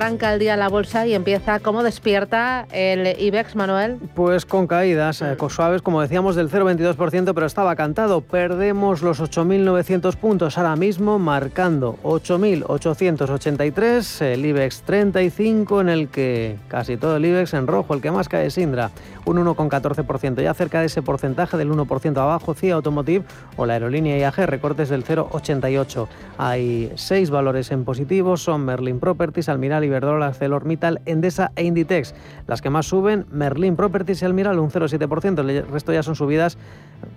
[0.00, 3.98] Arranca el día la bolsa y empieza como despierta el IBEX, Manuel.
[4.14, 8.22] Pues con caídas eh, suaves, como decíamos, del 0,22%, pero estaba cantado.
[8.22, 16.96] Perdemos los 8.900 puntos ahora mismo, marcando 8.883, el IBEX 35, en el que casi
[16.96, 18.90] todo el IBEX en rojo, el que más cae es Indra,
[19.24, 23.24] un 1,14%, ya cerca de ese porcentaje del 1% abajo, CIA Automotive
[23.56, 26.08] o la aerolínea IAG, recortes del 0,88.
[26.38, 32.14] Hay seis valores en positivo, son Merlin Properties, Almiral Iberdrola, ArcelorMittal, Endesa e Inditex.
[32.46, 35.40] Las que más suben, Merlin Properties y Almiral un 0,7%.
[35.40, 36.56] El resto ya son subidas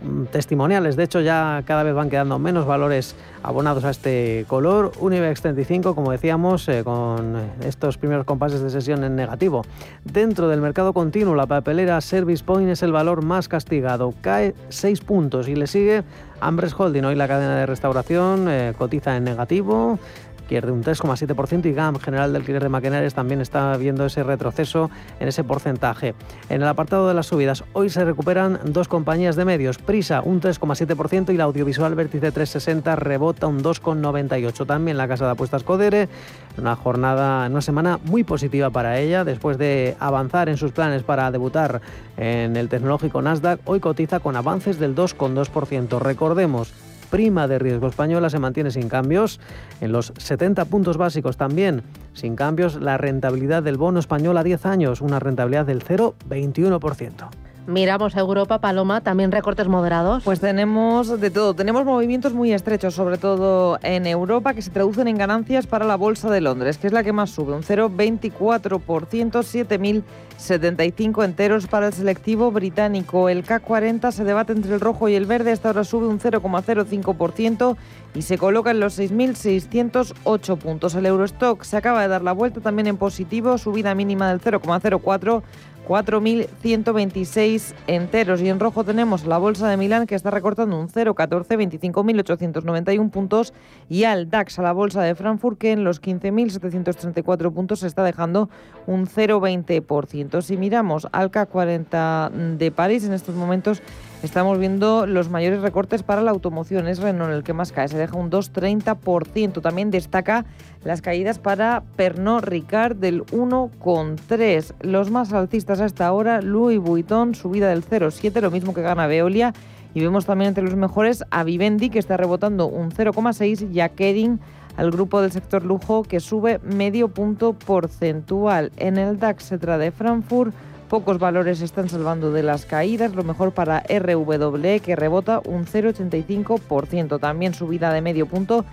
[0.04, 0.96] mm, testimoniales.
[0.96, 4.92] De hecho, ya cada vez van quedando menos valores abonados a este color.
[5.00, 9.64] Univex 35, como decíamos, eh, con estos primeros compases de sesión en negativo.
[10.04, 14.14] Dentro del mercado continuo, la papelera Service Point es el valor más castigado.
[14.22, 16.04] Cae 6 puntos y le sigue
[16.42, 17.06] Ambres Holding.
[17.06, 20.00] Hoy la cadena de restauración eh, cotiza en negativo
[20.48, 24.90] pierde un 3,7% y GAM, General del Alquiler de Maquinarias, también está viendo ese retroceso
[25.20, 26.16] en ese porcentaje.
[26.50, 30.42] En el apartado de las subidas, hoy se recuperan dos compañías de medios, Prisa un
[30.42, 34.66] 3,7% y la Audiovisual Vértice 360 rebota un 2,98%.
[34.66, 36.10] También la Casa de Apuestas Codere,
[36.58, 41.32] una jornada, una semana muy positiva para ella, después de avanzar en sus planes para
[41.32, 41.82] debutar
[42.18, 46.00] en el tecnológico Nasdaq, hoy cotiza con avances del 2,2%.
[46.00, 46.74] Recordemos,
[47.14, 49.40] prima de riesgo española se mantiene sin cambios.
[49.82, 51.84] En los 70 puntos básicos también
[52.14, 57.43] sin cambios la rentabilidad del bono español a 10 años, una rentabilidad del 0,21%.
[57.66, 60.24] Miramos a Europa, Paloma, también recortes moderados.
[60.24, 65.08] Pues tenemos de todo, tenemos movimientos muy estrechos, sobre todo en Europa, que se traducen
[65.08, 70.04] en ganancias para la Bolsa de Londres, que es la que más sube, un 0,24%,
[70.38, 73.30] 7.075 enteros para el selectivo británico.
[73.30, 77.78] El K40 se debate entre el rojo y el verde, esta hora sube un 0,05%
[78.14, 80.96] y se coloca en los 6.608 puntos.
[80.96, 85.44] El Eurostock se acaba de dar la vuelta también en positivo, subida mínima del 0,04
[85.88, 88.42] 4.126 enteros.
[88.42, 91.48] Y en rojo tenemos la bolsa de Milán que está recortando un 0,14,
[91.82, 93.54] 25.891 puntos.
[93.90, 98.04] Y al DAX, a la bolsa de Frankfurt, que en los 15.734 puntos se está
[98.04, 98.50] dejando
[98.88, 100.42] un 0,20%.
[100.42, 103.82] Si miramos al K40 de París, en estos momentos
[104.24, 106.88] estamos viendo los mayores recortes para la automoción.
[106.88, 109.62] Es Renault el que más cae, se deja un 2,30%.
[109.62, 110.46] También destaca
[110.84, 114.74] las caídas para Pernod Ricard del 1,3%.
[114.82, 119.54] Los más alcistas hasta ahora, Louis Vuitton, subida del 0,7%, lo mismo que gana Veolia.
[119.94, 123.90] Y vemos también entre los mejores a Vivendi, que está rebotando un 0,6%, y a
[123.90, 124.40] Kering,
[124.78, 128.72] al grupo del sector lujo, que sube medio punto porcentual.
[128.78, 130.56] En el DAX se de Frankfurt
[130.90, 137.20] Pocos valores están salvando de las caídas, lo mejor para RWE que rebota un 0,85%,
[137.20, 138.64] también subida de medio punto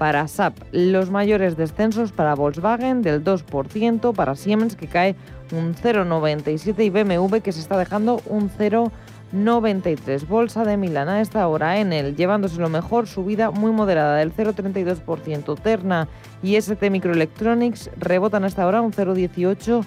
[0.00, 0.54] para SAP.
[0.72, 5.14] Los mayores descensos para Volkswagen del 2%, para Siemens que cae
[5.52, 10.26] un 0,97% y BMW que se está dejando un 0,93%.
[10.26, 14.34] Bolsa de Milán a esta hora en el llevándose lo mejor, subida muy moderada del
[14.34, 15.60] 0,32%.
[15.60, 16.08] Terna
[16.42, 19.84] y ST Microelectronics rebotan hasta ahora un 0,18%.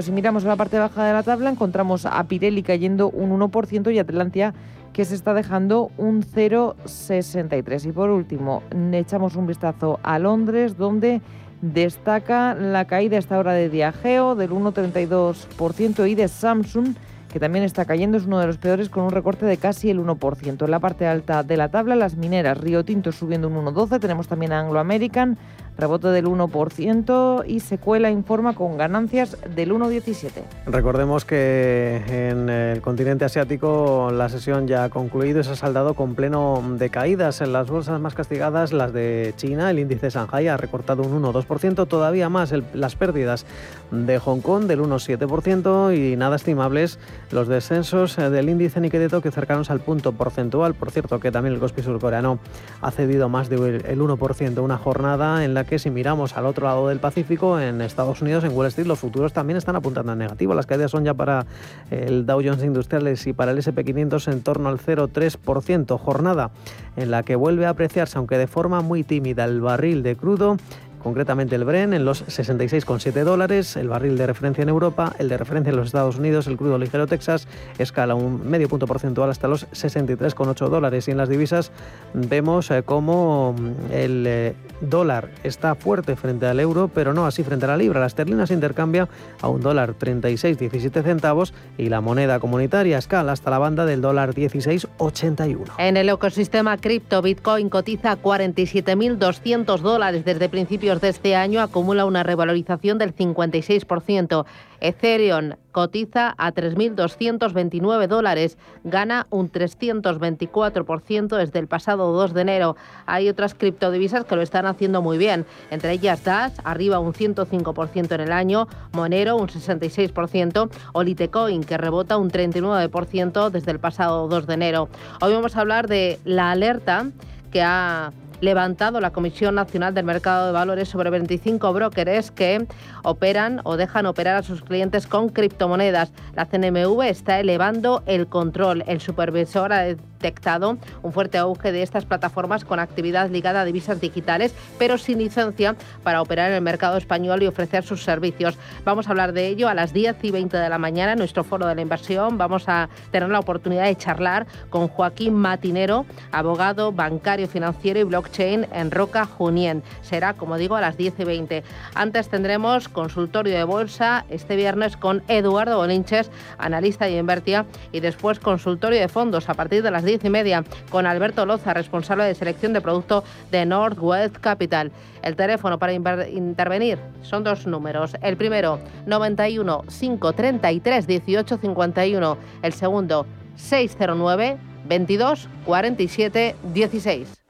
[0.00, 3.98] Si miramos la parte baja de la tabla, encontramos a Pirelli cayendo un 1% y
[3.98, 4.54] Atlantia
[4.94, 7.86] que se está dejando un 0,63.
[7.86, 8.62] Y por último,
[8.92, 11.20] echamos un vistazo a Londres, donde
[11.60, 16.94] destaca la caída a esta hora de Diageo del 1,32% y de Samsung
[17.32, 19.98] que también está cayendo, es uno de los peores con un recorte de casi el
[19.98, 20.64] 1%.
[20.64, 24.28] En la parte alta de la tabla, las mineras, Río Tinto subiendo un 1,12, tenemos
[24.28, 25.38] también a Anglo American,
[25.78, 30.42] rebote del 1% y Secuela informa con ganancias del 1,17.
[30.66, 35.94] Recordemos que en el continente asiático la sesión ya ha concluido y se ha saldado
[35.94, 37.40] con pleno de caídas.
[37.40, 41.86] En las bolsas más castigadas, las de China, el índice Shanghai ha recortado un 1,2%,
[41.88, 43.46] todavía más las pérdidas
[43.90, 46.98] de Hong Kong del 1,7% y nada estimables
[47.30, 50.74] los descensos eh, del índice Nikkei de Tokio cercanos al punto porcentual.
[50.74, 52.38] Por cierto, que también el Kospi surcoreano
[52.80, 54.62] ha cedido más del 1%.
[54.62, 58.44] Una jornada en la que, si miramos al otro lado del Pacífico, en Estados Unidos,
[58.44, 60.54] en Wall Street, los futuros también están apuntando en negativo.
[60.54, 61.46] Las caídas son ya para
[61.90, 65.98] el Dow Jones Industriales y para el SP500 en torno al 0,3%.
[65.98, 66.50] Jornada
[66.96, 70.56] en la que vuelve a apreciarse, aunque de forma muy tímida, el barril de crudo
[71.02, 75.36] concretamente el Bren en los 66,7 dólares, el barril de referencia en Europa, el de
[75.36, 79.48] referencia en los Estados Unidos, el crudo ligero Texas, escala un medio punto porcentual hasta
[79.48, 81.08] los 63,8 dólares.
[81.08, 81.72] Y en las divisas
[82.14, 87.42] vemos eh, cómo mm, el eh, dólar está fuerte frente al euro, pero no así
[87.42, 88.00] frente a la libra.
[88.00, 89.08] La esterlina intercambia
[89.40, 94.34] a un dólar 36,17 centavos y la moneda comunitaria escala hasta la banda del dólar
[94.34, 95.72] 16,81.
[95.78, 102.22] En el ecosistema cripto, Bitcoin cotiza 47.200 dólares desde principios de este año, acumula una
[102.22, 104.44] revalorización del 56%.
[104.80, 112.76] Ethereum cotiza a 3.229 dólares, gana un 324% desde el pasado 2 de enero.
[113.06, 118.12] Hay otras criptodivisas que lo están haciendo muy bien, entre ellas Dash, arriba un 105%
[118.14, 124.26] en el año, Monero un 66%, o Litecoin, que rebota un 39% desde el pasado
[124.28, 124.88] 2 de enero.
[125.20, 127.06] Hoy vamos a hablar de la alerta
[127.52, 128.12] que ha
[128.42, 132.66] levantado la Comisión Nacional del Mercado de Valores sobre 25 brokers que
[133.04, 136.12] operan o dejan operar a sus clientes con criptomonedas.
[136.34, 138.82] La CNMV está elevando el control.
[138.86, 139.86] El supervisor ha
[140.22, 145.18] detectado un fuerte auge de estas plataformas con actividad ligada a divisas digitales, pero sin
[145.18, 145.74] licencia
[146.04, 148.56] para operar en el mercado español y ofrecer sus servicios.
[148.84, 151.42] Vamos a hablar de ello a las 10 y 20 de la mañana en nuestro
[151.42, 152.38] foro de la inversión.
[152.38, 158.68] Vamos a tener la oportunidad de charlar con Joaquín Matinero, abogado, bancario, financiero y blockchain
[158.72, 159.82] en Roca Junien.
[160.02, 161.64] Será, como digo, a las 10 y 20.
[161.94, 168.38] Antes tendremos consultorio de bolsa este viernes con Eduardo Bolinches, analista y invertía, y después
[168.38, 172.34] consultorio de fondos a partir de las 10 y media con Alberto Loza, responsable de
[172.34, 174.92] selección de producto de Northwest Capital.
[175.22, 178.16] El teléfono para intervenir son dos números.
[178.22, 182.38] El primero, 91 533 18 51.
[182.62, 183.26] El segundo,
[183.56, 187.41] 609 22 47 16.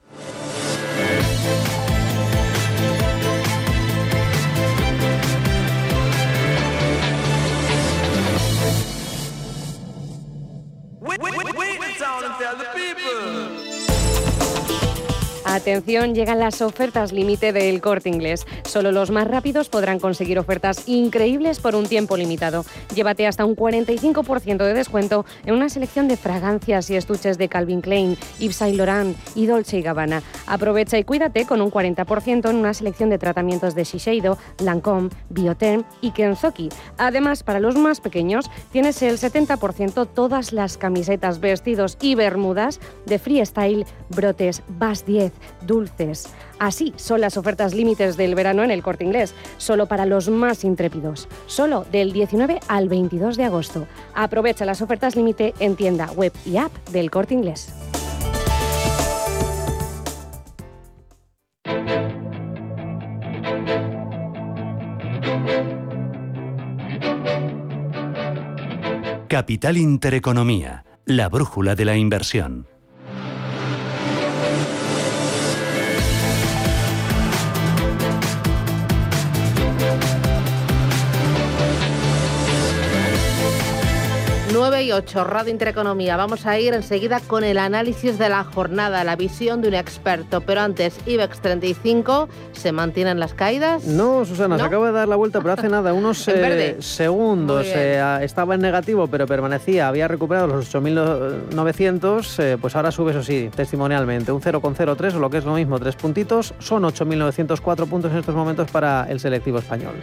[15.53, 18.47] Atención, llegan las ofertas límite del corte inglés.
[18.65, 22.65] Solo los más rápidos podrán conseguir ofertas increíbles por un tiempo limitado.
[22.95, 27.83] Llévate hasta un 45% de descuento en una selección de fragancias y estuches de Calvin
[27.83, 30.23] Klein, Yves Saint Laurent y Dolce Gabbana.
[30.47, 35.85] Aprovecha y cuídate con un 40% en una selección de tratamientos de Shiseido, Lancôme, Bioterm
[36.01, 36.71] y Kenzoki.
[36.97, 43.19] Además, para los más pequeños, tienes el 70% todas las camisetas, vestidos y bermudas de
[43.19, 46.29] Freestyle, Brotes, Bass 10, dulces.
[46.59, 50.65] Así son las ofertas límites del verano en el corte inglés, solo para los más
[50.65, 53.87] intrépidos, solo del 19 al 22 de agosto.
[54.15, 57.73] Aprovecha las ofertas límite en tienda web y app del corte inglés.
[69.33, 72.67] Capital Intereconomía, la brújula de la inversión.
[84.63, 86.17] 9 y 8, Radio Intereconomía.
[86.17, 90.41] Vamos a ir enseguida con el análisis de la jornada, la visión de un experto.
[90.43, 93.85] Pero antes, IBEX 35, ¿se mantienen las caídas?
[93.87, 97.67] No, Susana, se acaba de dar la vuelta, pero hace nada, unos eh, segundos.
[97.67, 103.25] Eh, estaba en negativo, pero permanecía, había recuperado los 8.900, eh, pues ahora sube, eso
[103.25, 106.55] sí, testimonialmente, un 0,03 o lo que es lo mismo, tres puntitos.
[106.61, 109.95] Son 8.904 puntos en estos momentos para el selectivo español.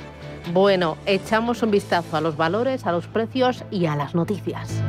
[0.53, 4.81] Bueno, echamos un vistazo a los valores, a los precios y a las noticias.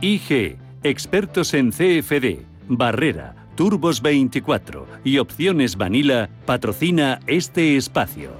[0.00, 8.30] IG, expertos en CFD, Barrera, Turbos 24 y Opciones Vanilla, patrocina este espacio.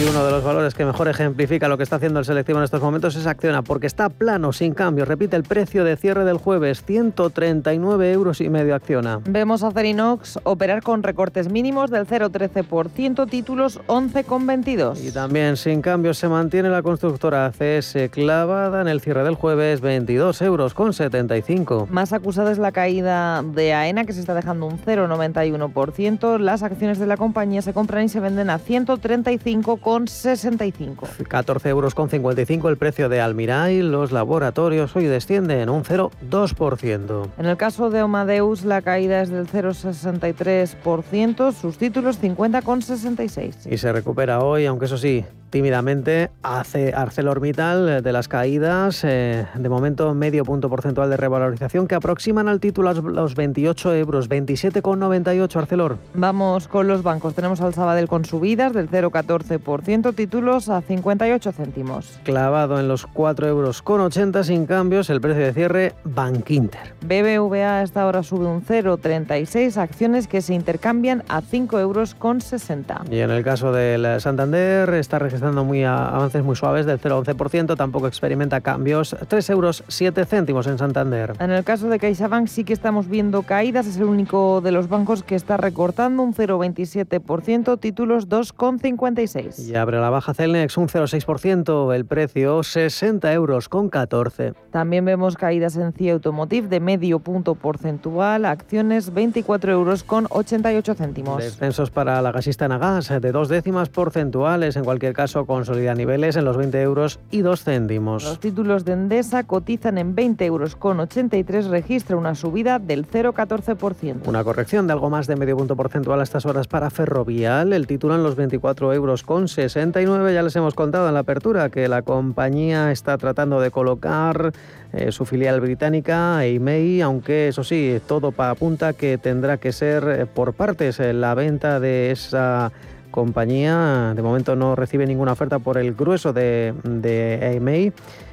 [0.00, 2.64] Y uno de los valores que mejor ejemplifica lo que está haciendo el selectivo en
[2.64, 5.06] estos momentos es Acciona, porque está plano, sin cambios.
[5.06, 9.20] Repite el precio de cierre del jueves, 139 euros y medio Acciona.
[9.26, 15.04] Vemos a Cerinox operar con recortes mínimos del 0,13%, títulos 11,22.
[15.04, 19.82] Y también sin cambios se mantiene la constructora CS clavada en el cierre del jueves,
[19.82, 21.88] 22 euros con 75.
[21.90, 26.38] Más acusada es la caída de AENA, que se está dejando un 0,91%.
[26.38, 31.24] Las acciones de la compañía se compran y se venden a 135,5 14,65.
[31.24, 33.82] 14,55 euros con 55 el precio de Almiray.
[33.82, 37.28] Los laboratorios hoy descienden un 0,2%.
[37.38, 43.70] En el caso de Omadeus, la caída es del 0,63%, sus títulos 50,66.
[43.70, 50.14] Y se recupera hoy, aunque eso sí, tímidamente hace ArcelorMittal de las caídas, de momento
[50.14, 55.98] medio punto porcentual de revalorización que aproximan al título los 28 euros, 27,98 Arcelor.
[56.14, 62.20] Vamos con los bancos, tenemos al Sabadell con subidas del 0,14%, títulos a 58 céntimos.
[62.24, 66.94] Clavado en los 4 euros con 80 sin cambios el precio de cierre Bankinter.
[67.02, 72.40] BBVA a esta hora sube un 0,36, acciones que se intercambian a 5 euros con
[72.40, 73.02] 60.
[73.10, 78.06] Y en el caso del Santander está registrando muy avances muy suaves del 0,11%, tampoco
[78.06, 81.32] experimenta cambios, 3 euros 7 céntimos en Santander.
[81.40, 84.88] En el caso de CaixaBank sí que estamos viendo caídas, es el único de los
[84.88, 89.66] bancos que está recortando un 0,27%, títulos 2,56.
[89.66, 94.52] Y abre la baja Celnex un 0,6%, el precio 60 euros con 14.
[94.70, 100.94] También vemos caídas en CIA Automotive de medio punto porcentual, acciones 24 euros con 88
[100.94, 101.42] céntimos.
[101.42, 106.44] Descensos para la gasista Nagas de dos décimas porcentuales, en cualquier caso consolida niveles en
[106.44, 108.24] los 20 euros y 2 céntimos.
[108.24, 114.26] Los títulos de Endesa cotizan en 20 euros con 83, registra una subida del 0,14%.
[114.26, 117.86] Una corrección de algo más de medio punto porcentual a estas horas para Ferrovial, el
[117.86, 121.88] título en los 24 euros con 69, ya les hemos contado en la apertura que
[121.88, 124.52] la compañía está tratando de colocar
[124.92, 130.26] eh, su filial británica, EIMEI, aunque eso sí, todo apunta que tendrá que ser eh,
[130.26, 132.72] por partes eh, la venta de esa
[133.10, 134.12] compañía.
[134.14, 137.92] De momento no recibe ninguna oferta por el grueso de, de EIMEI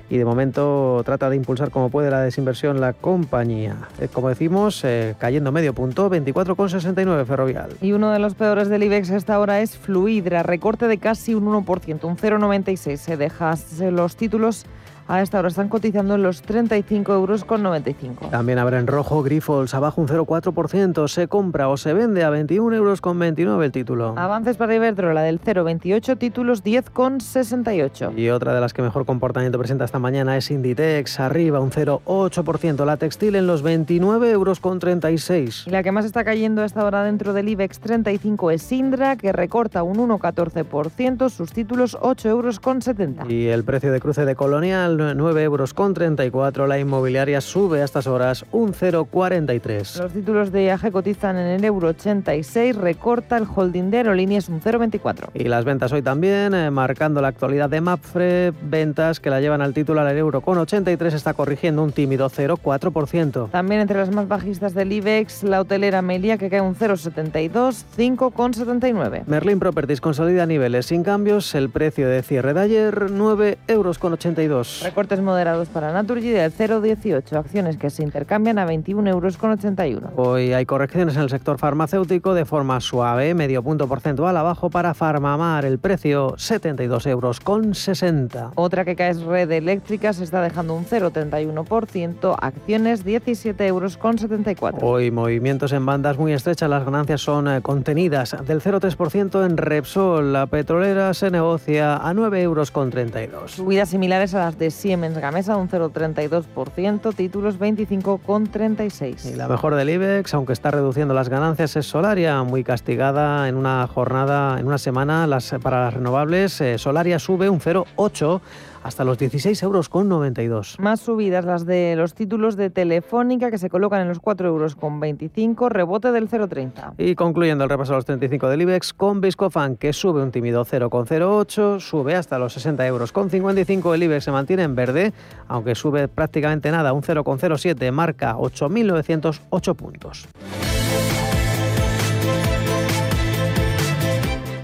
[0.09, 3.75] y de momento trata de impulsar como puede la desinversión la compañía.
[4.13, 4.85] como decimos,
[5.17, 7.69] cayendo medio punto, 24,69 ferrovial.
[7.81, 11.45] Y uno de los peores del IBEX esta ahora es Fluidra, recorte de casi un
[11.45, 12.97] 1%, un 0,96.
[12.97, 13.55] Se deja
[13.91, 14.65] los títulos
[15.07, 18.27] a esta hora están cotizando en los 35 euros con 95.
[18.29, 21.07] También habrá en rojo Grifols, abajo un 0,4%.
[21.07, 24.13] Se compra o se vende a 21 euros con 29 el título.
[24.17, 28.13] Avances para Iberdrola del 0,28, títulos 10 con 68.
[28.15, 32.85] Y otra de las que mejor comportamiento presenta esta mañana es Inditex, arriba un 0,8%.
[32.85, 35.65] La textil en los 29 euros con 36.
[35.67, 39.15] Y la que más está cayendo a esta hora dentro del IBEX 35 es Indra,
[39.15, 43.31] que recorta un 1,14%, sus títulos 8 euros con 70.
[43.31, 46.67] Y el precio de cruce de Colonial 9 euros con 34.
[46.67, 49.99] La inmobiliaria sube a estas horas un 0,43.
[50.01, 54.61] Los títulos de IAG cotizan en el euro 86, recorta el holding de aerolíneas un
[54.61, 55.29] 0,24.
[55.33, 59.61] Y las ventas hoy también, eh, marcando la actualidad de Mapfre, ventas que la llevan
[59.61, 63.49] al título al euro con 83, está corrigiendo un tímido 0,4%.
[63.51, 69.23] También entre las más bajistas del IBEX, la hotelera Melia que cae un 0,72, 5,79.
[69.25, 74.13] Merlin Properties consolida niveles sin cambios, el precio de cierre de ayer 9 euros con
[74.13, 74.86] 82.
[74.87, 80.11] Recortes moderados para Naturgy del 0,18, acciones que se intercambian a 21,81 euros.
[80.15, 84.93] Hoy hay correcciones en el sector farmacéutico de forma suave, medio punto porcentual abajo para
[84.93, 88.51] Farmamar, el precio 72 euros con 60.
[88.55, 94.17] Otra que cae es Red Eléctrica, se está dejando un 0,31%, acciones 17 euros con
[94.17, 94.87] 74.
[94.87, 100.31] Hoy movimientos en bandas muy estrechas, las ganancias son eh, contenidas del 0,3% en Repsol,
[100.31, 103.51] la petrolera se negocia a 9 euros con 32.
[103.51, 109.33] Subidas similares a las de Siemens Gamesa un 0,32%, títulos 25,36.
[109.33, 113.55] Y la mejor del IBEX, aunque está reduciendo las ganancias, es Solaria, muy castigada en
[113.55, 116.61] una jornada, en una semana las, para las renovables.
[116.61, 118.41] Eh, Solaria sube un 0,8
[118.87, 120.77] hasta los 16 euros con 92.
[120.79, 124.75] Más subidas las de los títulos de Telefónica que se colocan en los 4 euros
[124.75, 126.93] con 25, rebote del 0,30.
[126.97, 130.63] Y concluyendo el repaso a los 35 del IBEX con Viscofan que sube un tímido
[130.63, 135.11] 0,08, sube hasta los 60 euros con 55, el IBEX se mantiene en verde,
[135.49, 140.29] aunque sube prácticamente nada, un 0,07, marca 8.908 puntos.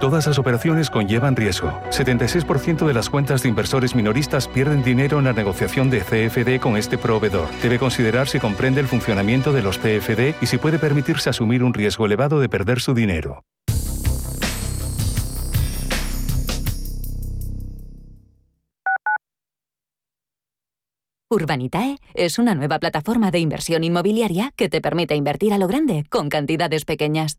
[0.00, 1.78] Todas las operaciones conllevan riesgo.
[1.90, 6.78] 76% de las cuentas de inversores minoristas pierden dinero en la negociación de CFD con
[6.78, 7.48] este proveedor.
[7.60, 11.74] Debe considerar si comprende el funcionamiento de los CFD y si puede permitirse asumir un
[11.74, 13.44] riesgo elevado de perder su dinero.
[21.28, 26.04] Urbanitae es una nueva plataforma de inversión inmobiliaria que te permite invertir a lo grande
[26.08, 27.38] con cantidades pequeñas.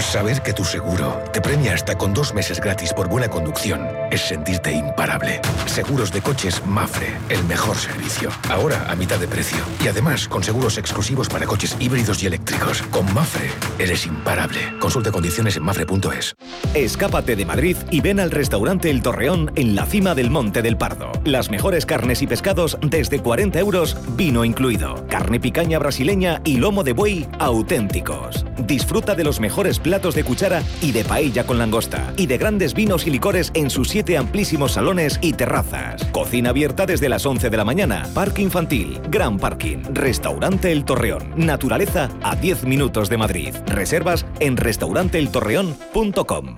[0.00, 4.22] Saber que tu seguro te premia hasta con dos meses gratis por buena conducción es
[4.22, 5.40] sentirte imparable.
[5.66, 8.30] Seguros de coches Mafre, el mejor servicio.
[8.48, 9.58] Ahora a mitad de precio.
[9.82, 12.82] Y además con seguros exclusivos para coches híbridos y eléctricos.
[12.90, 14.60] Con Mafre eres imparable.
[14.80, 16.36] Consulta condiciones en mafre.es.
[16.74, 20.76] Escápate de Madrid y ven al restaurante El Torreón en la cima del Monte del
[20.76, 21.12] Pardo.
[21.24, 25.06] Las mejores carnes y pescados desde 40 euros, vino incluido.
[25.08, 28.44] Carne picaña brasileña y lomo de buey auténticos.
[28.66, 32.74] Disfruta de los mejores platos de cuchara y de paella con langosta, y de grandes
[32.74, 36.04] vinos y licores en sus siete amplísimos salones y terrazas.
[36.12, 41.32] Cocina abierta desde las 11 de la mañana, parque infantil, gran parking, restaurante El Torreón,
[41.36, 43.54] naturaleza a 10 minutos de Madrid.
[43.66, 46.56] Reservas en restauranteeltorreón.com.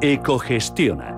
[0.00, 1.17] Ecogestiona,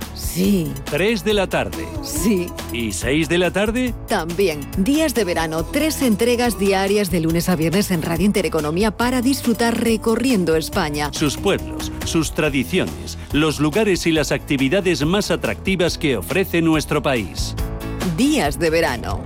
[0.33, 0.71] Sí.
[0.85, 1.85] 3 de la tarde.
[2.03, 2.47] Sí.
[2.71, 3.93] ¿Y 6 de la tarde?
[4.07, 4.61] También.
[4.77, 9.81] Días de verano, tres entregas diarias de lunes a viernes en Radio Intereconomía para disfrutar
[9.83, 11.09] recorriendo España.
[11.11, 17.53] Sus pueblos, sus tradiciones, los lugares y las actividades más atractivas que ofrece nuestro país.
[18.15, 19.21] Días de verano.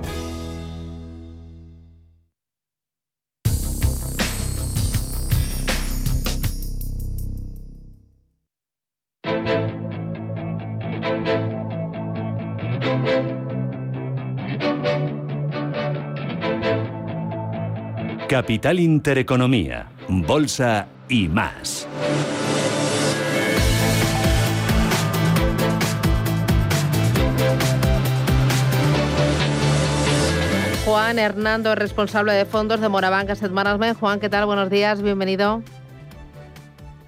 [18.36, 21.88] Capital Intereconomía, Bolsa y más.
[30.84, 33.98] Juan Hernando es responsable de fondos de Morabank Asset Management.
[33.98, 34.46] Juan, ¿qué tal?
[34.46, 35.62] Buenos días, bienvenido.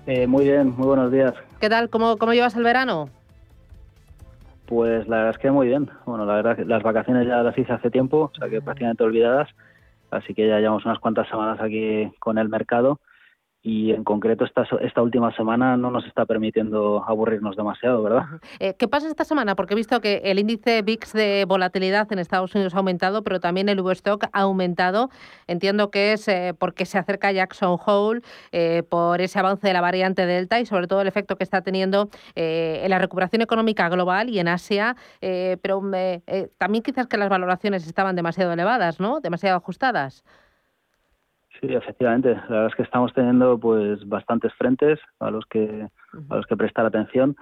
[0.06, 1.34] Eh, muy bien, muy buenos días.
[1.60, 1.90] ¿Qué tal?
[1.90, 3.10] ¿Cómo, ¿Cómo llevas el verano?
[4.66, 5.90] Pues la verdad es que muy bien.
[6.06, 9.04] Bueno, la verdad que las vacaciones ya las hice hace tiempo, o sea que prácticamente
[9.04, 9.50] olvidadas.
[10.12, 13.00] Así que ya llevamos unas cuantas semanas aquí con el mercado
[13.67, 18.23] y en concreto esta, esta última semana no nos está permitiendo aburrirnos demasiado, ¿verdad?
[18.60, 19.56] Eh, ¿Qué pasa esta semana?
[19.56, 23.41] Porque he visto que el índice VIX de volatilidad en Estados Unidos ha aumentado, pero
[23.41, 25.10] también el Stock ha aumentado.
[25.47, 28.21] Entiendo que es eh, porque se acerca Jackson Hole,
[28.53, 31.62] eh, por ese avance de la variante Delta y sobre todo el efecto que está
[31.62, 35.82] teniendo en la recuperación económica global y en Asia, pero
[36.58, 39.19] también quizás que las valoraciones estaban demasiado elevadas, ¿no?
[39.19, 40.23] Demasiado ajustadas.
[41.60, 42.36] Sí, efectivamente.
[42.36, 45.88] La verdad es que estamos teniendo pues bastantes frentes a los que
[46.30, 47.36] a los que prestar atención.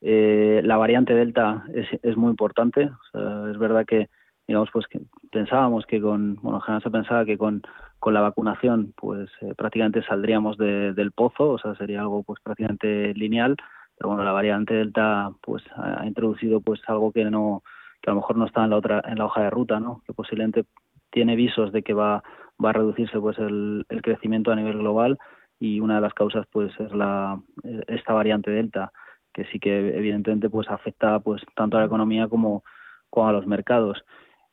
[0.00, 2.90] Eh, la variante delta es, es muy importante.
[3.14, 4.08] es verdad que
[4.46, 5.00] digamos pues que
[5.32, 7.62] pensábamos que con bueno, en general se pensaba que con
[7.98, 13.14] con la vacunación pues eh, prácticamente saldríamos del pozo, o sea sería algo pues prácticamente
[13.14, 13.56] lineal.
[13.96, 17.62] Pero bueno, la variante delta pues ha introducido pues algo que no
[18.02, 20.02] que a lo mejor no está en la otra en la hoja de ruta, ¿no?
[20.06, 20.66] Que posiblemente
[21.10, 22.22] tiene visos de que va
[22.62, 25.18] va a reducirse pues el, crecimiento a nivel global
[25.58, 27.40] y una de las causas pues es la
[27.86, 28.92] esta variante delta
[29.32, 32.62] que sí que evidentemente pues afecta pues tanto a la economía como,
[33.10, 34.04] como a los mercados.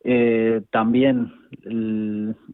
[0.04, 1.32] Eh, también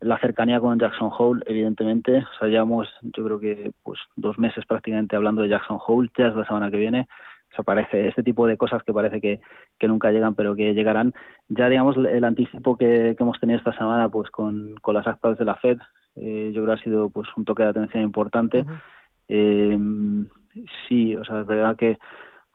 [0.02, 4.66] la cercanía con Jackson Hole evidentemente o sea llevamos yo creo que pues dos meses
[4.66, 7.08] prácticamente hablando de Jackson Hole ya es la semana que viene
[7.64, 9.40] parece este tipo de cosas que parece que,
[9.78, 11.14] que nunca llegan, pero que llegarán.
[11.50, 15.46] Ya, digamos, el anticipo que, hemos tenido esta semana pues con, con las actas de
[15.46, 15.78] la FED,
[16.16, 18.66] eh, yo creo que ha sido pues un toque de atención importante.
[19.28, 19.78] eh,
[20.88, 21.98] sí, o sea, es verdad que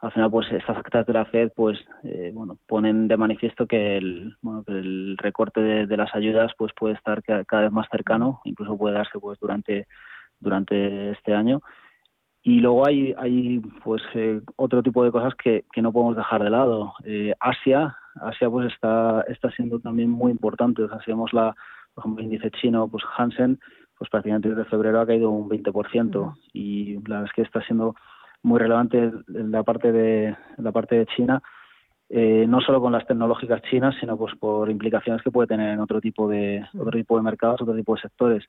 [0.03, 3.97] al final pues estas actas de la Fed pues eh, bueno ponen de manifiesto que
[3.97, 7.87] el bueno que el recorte de, de, las ayudas pues puede estar cada vez más
[7.89, 9.87] cercano incluso puede darse pues durante
[10.41, 11.63] durante este año
[12.43, 16.43] y luego hay, hay pues eh, otro tipo de cosas que, que no podemos dejar
[16.43, 16.95] de lado.
[17.05, 20.83] Eh, Asia, Asia pues está, está siendo también muy importante.
[20.83, 21.55] O sea, si vemos la,
[21.95, 23.61] por ejemplo, el índice chino, pues Hansen,
[23.97, 26.35] pues prácticamente desde febrero ha caído un 20%.
[26.53, 27.95] Y la verdad es que está siendo
[28.43, 31.41] muy relevante en la parte de, la parte de China
[32.15, 35.81] eh, no solo con las tecnológicas chinas, sino pues por implicaciones que puede tener en
[35.81, 38.45] otro tipo de otro tipo de mercados, otro tipo de sectores.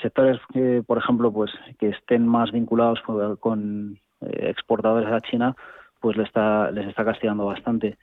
[0.00, 3.00] Sectores que, por ejemplo, pues que estén más vinculados
[3.40, 5.56] con, eh, exportadores a China,
[5.98, 7.98] pues les está les está castigando bastante.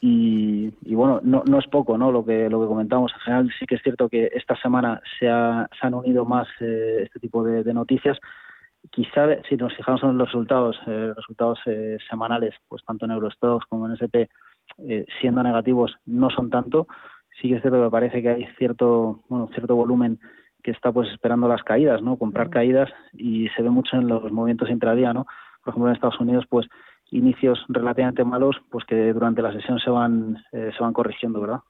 [0.00, 2.10] y, bueno, no, no, es poco ¿no?
[2.10, 3.12] Lo, que, lo que comentamos.
[3.12, 7.02] En general sí que es cierto que esta semana se, se han unido más eh,
[7.04, 8.18] este tipo de, noticias.
[8.90, 13.66] Quizá si nos fijamos en los resultados, eh, resultados eh, semanales, pues tanto en Eurostox
[13.66, 14.28] como en SP,
[15.20, 16.86] siendo negativos, no son tanto.
[17.40, 20.18] Sí que es cierto que parece que hay cierto, bueno, cierto volumen
[20.62, 22.16] que está pues esperando las caídas, ¿no?
[22.16, 25.26] Comprar caídas y se ve mucho en los movimientos intradía, ¿no?
[25.62, 26.66] Por ejemplo, en Estados Unidos, pues
[27.10, 31.60] inicios relativamente malos, pues que durante la sesión se van, eh, se van corrigiendo, ¿verdad?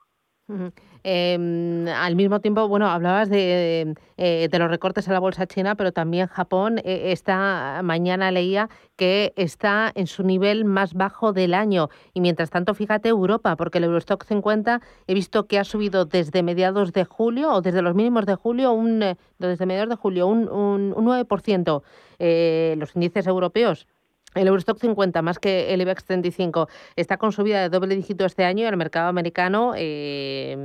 [0.47, 5.75] Em, al mismo tiempo, bueno, hablabas de, eh, de, los recortes en la bolsa china,
[5.75, 11.55] pero también Japón, eh, esta mañana leía que está en su nivel más bajo del
[11.55, 11.89] año.
[12.13, 16.43] Y mientras tanto, fíjate Europa, porque el Eurostock 50 he visto que ha subido desde
[16.43, 19.03] mediados de julio o desde los mínimos de julio, un,
[19.39, 21.83] desde mediados de julio, un, un, un 9%.
[22.77, 23.87] los índices europeos
[24.35, 28.45] el Eurostock 50, más que el IBEX 35, está con subida de doble dígito este
[28.45, 30.57] año y el mercado americano eh,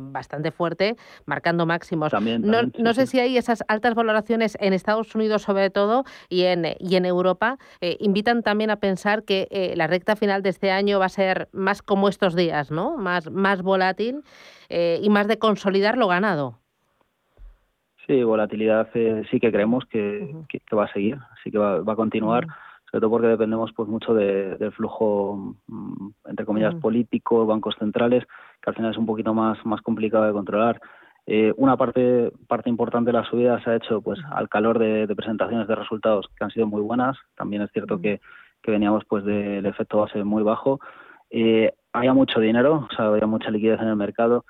[0.00, 2.12] bastante fuerte, marcando máximos.
[2.12, 6.96] no, sé si hay esas altas valoraciones en Estados Unidos sobre todo y en, y
[6.96, 7.58] en Europa.
[7.80, 11.10] Eh, invitan también a pensar que eh, la recta final de este año va a
[11.10, 12.96] ser más como estos días, ¿no?
[12.96, 14.22] más, más volátil
[14.68, 16.58] y más de consolidar lo ganado.
[18.06, 20.34] Sí, volatilidad sí que creemos que,
[20.76, 22.46] va a seguir, sí que va, a continuar
[22.94, 28.22] sobre todo porque dependemos pues mucho del flujo, mm, entre comillas, político, bancos centrales,
[28.62, 30.80] que al final es un poquito más, más complicado de controlar.
[31.26, 35.12] Eh, una parte, parte importante de la subida se ha hecho pues al calor de,
[35.16, 37.16] presentaciones de resultados que han sido muy buenas.
[37.34, 38.20] También es cierto que,
[38.62, 40.78] que veníamos pues del efecto base muy bajo.
[41.30, 44.44] Eh, había mucho dinero, o sea, había mucha liquidez en el mercado,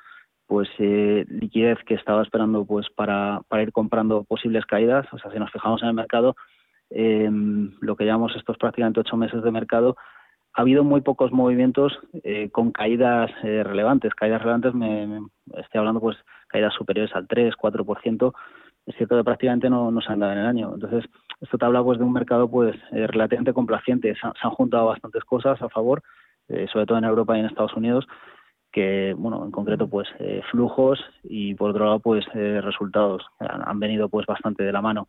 [0.46, 5.06] pues eh, liquidez que estaba esperando pues para, para ir comprando posibles caídas.
[5.14, 6.36] O sea, si nos fijamos en el mercado,
[6.94, 7.28] eh,
[7.80, 9.96] lo que llamamos estos prácticamente ocho meses de mercado,
[10.54, 14.14] ha habido muy pocos movimientos eh, con caídas eh, relevantes.
[14.14, 15.20] Caídas relevantes, me,
[15.56, 18.32] estoy hablando pues caídas superiores al 3, 4%.
[18.86, 20.72] Es cierto que prácticamente no, se han dado en el año.
[20.74, 21.04] Entonces,
[21.40, 24.14] esto te habla pues de un mercado pues eh, relativamente complaciente.
[24.14, 26.02] Se, han juntado bastantes cosas a favor,
[26.46, 28.06] sobre todo en Europa y en Estados Unidos,
[28.70, 30.06] que, bueno, en concreto pues
[30.50, 35.08] flujos y por otro lado pues resultados han, han venido pues bastante de la mano.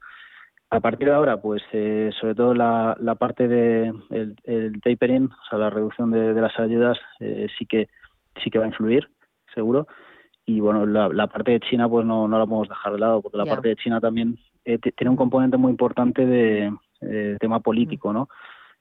[0.76, 5.58] A partir de ahora, pues eh, sobre todo la, parte de el, tapering, o sea,
[5.58, 7.88] la reducción de, las ayudas, eh, sí que
[8.44, 9.08] sí que va a influir,
[9.54, 9.88] seguro.
[10.46, 13.38] Y bueno, la, parte de China, pues no, no la podemos dejar de lado, porque
[13.38, 16.74] la parte de China también eh, tiene un componente muy importante de
[17.40, 18.28] tema político, ¿no?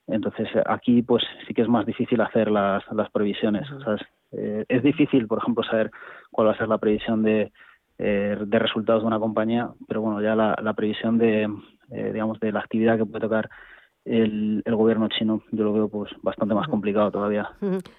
[0.08, 3.68] Entonces aquí, pues sí que es más difícil hacer las, las previsiones.
[4.32, 5.92] es difícil, por ejemplo, saber
[6.32, 7.52] cuál va a ser la previsión de,
[7.98, 11.48] de resultados de una compañía, pero bueno, ya la, la previsión de,
[11.90, 13.50] eh, digamos, de la actividad que puede tocar
[14.04, 17.50] el, gobierno chino, yo lo veo pues bastante más complicado todavía.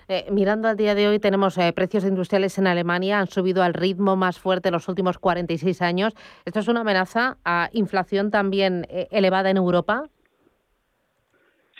[0.07, 3.73] Eh, mirando al día de hoy, tenemos eh, precios industriales en Alemania, han subido al
[3.73, 6.13] ritmo más fuerte en los últimos 46 años.
[6.45, 10.03] ¿Esto es una amenaza a inflación también elevada en Europa?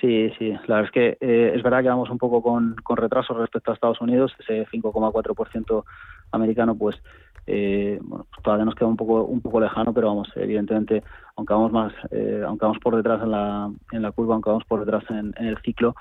[0.02, 1.18] Sí, sí, la verdad es que
[1.56, 5.84] es verdad que vamos un poco con, con retraso respecto a Estados Unidos, ese 5,4%
[6.32, 7.02] americano, pues
[7.48, 11.04] eh, bueno, pues todavía nos queda un poco un poco lejano, pero vamos, evidentemente,
[11.36, 14.66] aunque vamos más, eh, aunque vamos por detrás en la, en la curva, aunque vamos
[14.66, 15.96] por detrás en, el ciclo,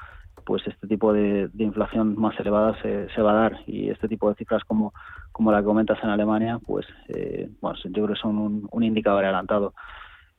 [0.45, 4.29] pues este tipo de, inflación más elevada se, se, va a dar y este tipo
[4.29, 4.93] de cifras como,
[5.33, 9.25] como la que comentas en Alemania, pues eh, bueno, yo creo que son un, indicador
[9.25, 9.75] adelantado.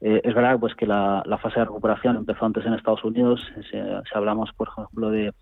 [0.02, 3.78] Eh, es verdad pues que la, fase de recuperación empezó antes en Estados Unidos, si
[4.14, 5.34] hablamos por ejemplo de,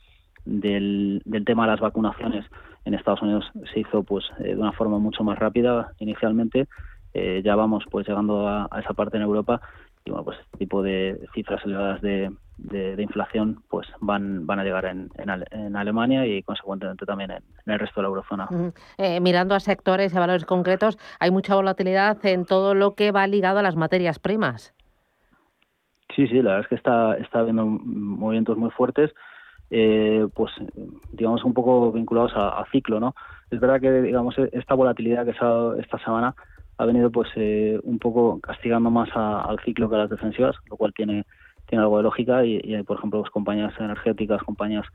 [0.45, 2.45] del, del tema de las vacunaciones,
[2.85, 6.67] en Estados Unidos se hizo pues eh, de una forma mucho más rápida inicialmente.
[7.13, 9.61] Eh, ya vamos pues llegando a, esa parte en Europa
[10.03, 14.63] y bueno pues este tipo de cifras elevadas de, de, inflación pues van van a
[14.63, 18.49] llegar en, en, Alemania y consecuentemente también en, el resto de la eurozona.
[18.97, 23.11] Eh, mirando a sectores y a valores concretos, hay mucha volatilidad en todo lo que
[23.11, 24.73] va ligado a las materias primas.
[26.15, 29.13] Sí, sí, la verdad es que está está habiendo movimientos muy fuertes
[29.75, 30.51] eh, pues
[31.13, 33.15] digamos un poco vinculados a, ciclo, ¿no?
[33.49, 36.35] Es verdad que digamos esta volatilidad que ha dado esta semana
[36.77, 40.77] ha venido pues eh, un poco castigando más al ciclo que a las defensivas, lo
[40.77, 41.25] cual tiene
[41.65, 44.85] tiene algo de lógica y, y por ejemplo, pues, compañías energéticas, compañías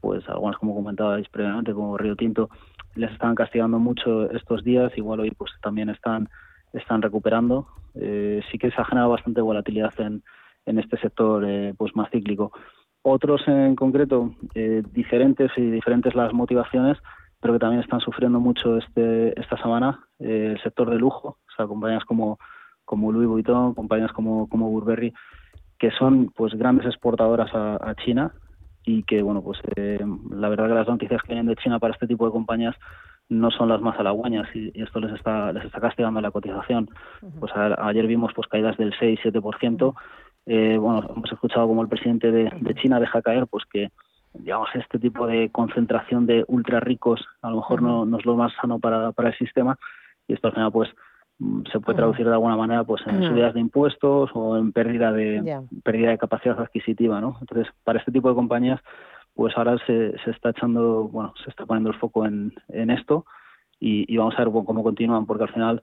[0.00, 2.48] pues algunas como comentabais previamente como Río Tinto
[2.94, 6.28] les están castigando mucho estos días, igual hoy pues también están
[6.74, 7.66] están recuperando.
[7.96, 10.22] Eh, sí que se ha generado bastante volatilidad en,
[10.64, 11.44] en este sector
[11.76, 12.52] pues más cíclico.
[13.02, 16.98] Otros en concreto, eh, diferentes y diferentes las motivaciones,
[17.40, 21.56] pero que también están sufriendo mucho este, esta semana, eh, el sector de lujo, o
[21.56, 22.38] sea, compañías como,
[22.84, 25.14] como Louis Vuitton, compañías como, como Burberry,
[25.78, 28.32] que son pues grandes exportadoras a, China
[28.84, 31.94] y que, bueno, pues eh, la verdad que las noticias que vienen de China para
[31.94, 32.74] este tipo de compañías
[33.28, 36.88] no son las más halagüeñas y, esto les está les está castigando la cotización.
[37.38, 39.94] Pues ayer vimos pues caídas del 6-7%.
[40.48, 43.90] Eh, bueno, hemos escuchado como el presidente de, China deja caer pues que
[44.32, 48.34] digamos este tipo de concentración de ultra ricos a lo mejor no, no es lo
[48.34, 49.78] más sano para, para el sistema.
[50.26, 50.90] Y esto al final pues
[51.38, 55.12] mm, se puede traducir de alguna manera pues en subidas de impuestos o en pérdida
[55.12, 58.80] de pérdida de capacidad adquisitiva no entonces para este tipo de compañías
[59.38, 63.24] pues ahora se, se está echando, bueno, se está poniendo el foco en, en esto
[63.78, 65.80] y, vamos a ver cómo continúan, porque al final,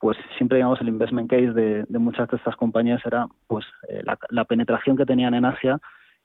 [0.00, 4.02] pues siempre digamos el investment case de, de muchas de estas compañías era pues eh,
[4.30, 5.78] la, penetración que tenían en Asia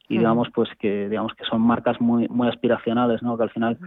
[0.07, 3.37] y digamos pues que digamos que son marcas muy muy aspiracionales, ¿no?
[3.37, 3.77] Que al final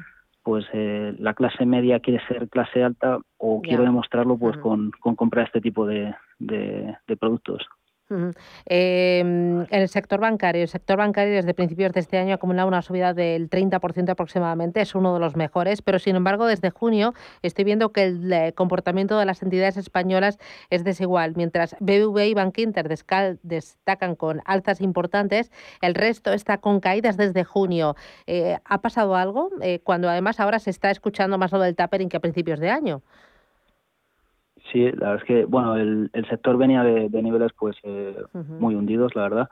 [0.42, 5.16] pues eh, la clase media quiere ser clase alta o quiere demostrarlo pues con, con
[5.16, 7.66] comprar este tipo de, de productos.
[8.09, 12.69] Em, en el sector bancario, el sector bancario desde principios de este año ha acumulado
[12.69, 17.14] una subida del 30% aproximadamente, es uno de los mejores, pero sin embargo desde junio
[17.42, 20.38] estoy viendo que el eh, comportamiento de las entidades españolas
[20.71, 21.35] es desigual.
[21.37, 22.88] Mientras BBVA y Bankinter
[23.42, 27.97] destacan con alzas importantes, el resto está con caídas desde junio.
[28.27, 29.51] Eh, ¿Ha pasado algo?
[29.62, 32.71] Eh, cuando además ahora se está escuchando más lo del tapering que a principios de
[32.71, 33.03] año.
[34.73, 38.75] Sí, la verdad es que bueno, el, el sector venía de, niveles pues eh, muy
[38.75, 39.49] hundidos, la verdad.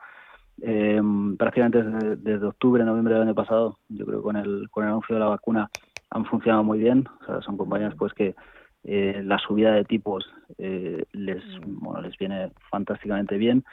[0.62, 1.00] Eh,
[1.36, 4.90] prácticamente desde, desde, octubre, noviembre del año pasado, yo creo que con el, con el
[4.90, 5.68] anuncio de la vacuna
[6.10, 7.06] han funcionado muy bien.
[7.22, 8.34] O sea, son compañías pues que
[8.84, 13.64] eh, la subida de tipos eh, les bueno les viene fantásticamente bien.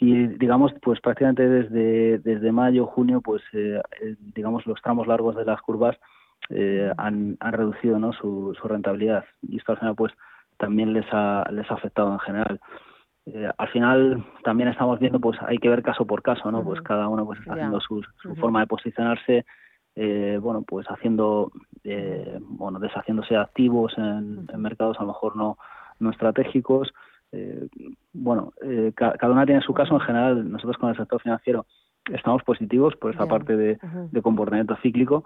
[0.00, 3.80] Y digamos pues prácticamente desde desde mayo junio pues eh,
[4.34, 5.96] digamos los tramos largos de las curvas
[6.98, 9.24] han, han reducido no su, su rentabilidad.
[9.42, 10.12] Y esto al final pues
[10.62, 12.60] también les ha, les ha afectado en general.
[13.26, 16.62] Eh, al final también estamos viendo, pues hay que ver caso por caso, ¿no?
[16.62, 18.00] Pues cada uno pues está haciendo su,
[18.38, 19.44] forma de posicionarse,
[19.96, 21.50] eh, bueno, pues haciendo,
[21.82, 25.58] eh, bueno, deshaciéndose activos en, mercados a lo mejor no,
[25.98, 26.94] no estratégicos.
[28.12, 28.52] bueno,
[28.94, 29.94] cada una tiene su caso.
[29.94, 31.66] En general, nosotros con el sector financiero
[32.12, 33.78] estamos positivos por esa parte de,
[34.12, 35.24] de comportamiento cíclico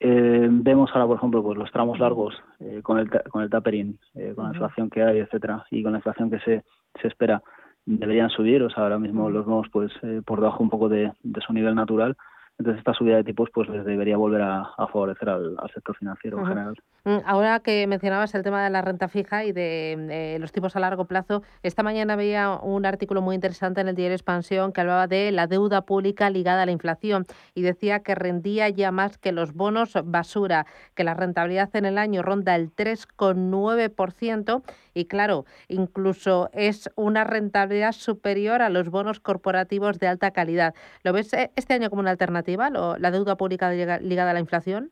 [0.00, 3.98] eh, vemos ahora, por ejemplo, pues los tramos largos eh, con el con el tapering,
[4.14, 6.64] eh, con la inflación que hay, etcétera, y con la inflación que se,
[7.00, 7.42] se espera,
[7.84, 8.62] deberían subir.
[8.62, 11.52] O sea, ahora mismo los vemos pues eh, por debajo un poco de, de su
[11.52, 12.16] nivel natural
[12.58, 16.46] entonces esta subida de tipos pues les debería volver a, favorecer al, sector financiero en
[16.46, 16.74] general.
[17.04, 20.74] Mm, ahora que mencionabas el tema de la renta fija y de eh, los tipos
[20.74, 24.80] a largo plazo, esta mañana veía un artículo muy interesante en el diario Expansión que
[24.80, 29.18] hablaba de la deuda pública ligada a la inflación y decía que rendía ya más
[29.18, 30.66] que los bonos basura,
[30.96, 34.62] que la rentabilidad en el año ronda el 3,9%
[34.98, 40.74] y claro, incluso es una rentabilidad superior a los bonos corporativos de alta calidad.
[41.04, 44.90] ¿Lo ves eh, este año como una alternativa, la deuda pública ligada a la inflación?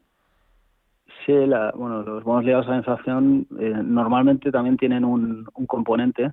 [1.24, 6.30] Sí, bueno, los bonos ligados a la inflación eh, normalmente también tienen un, componente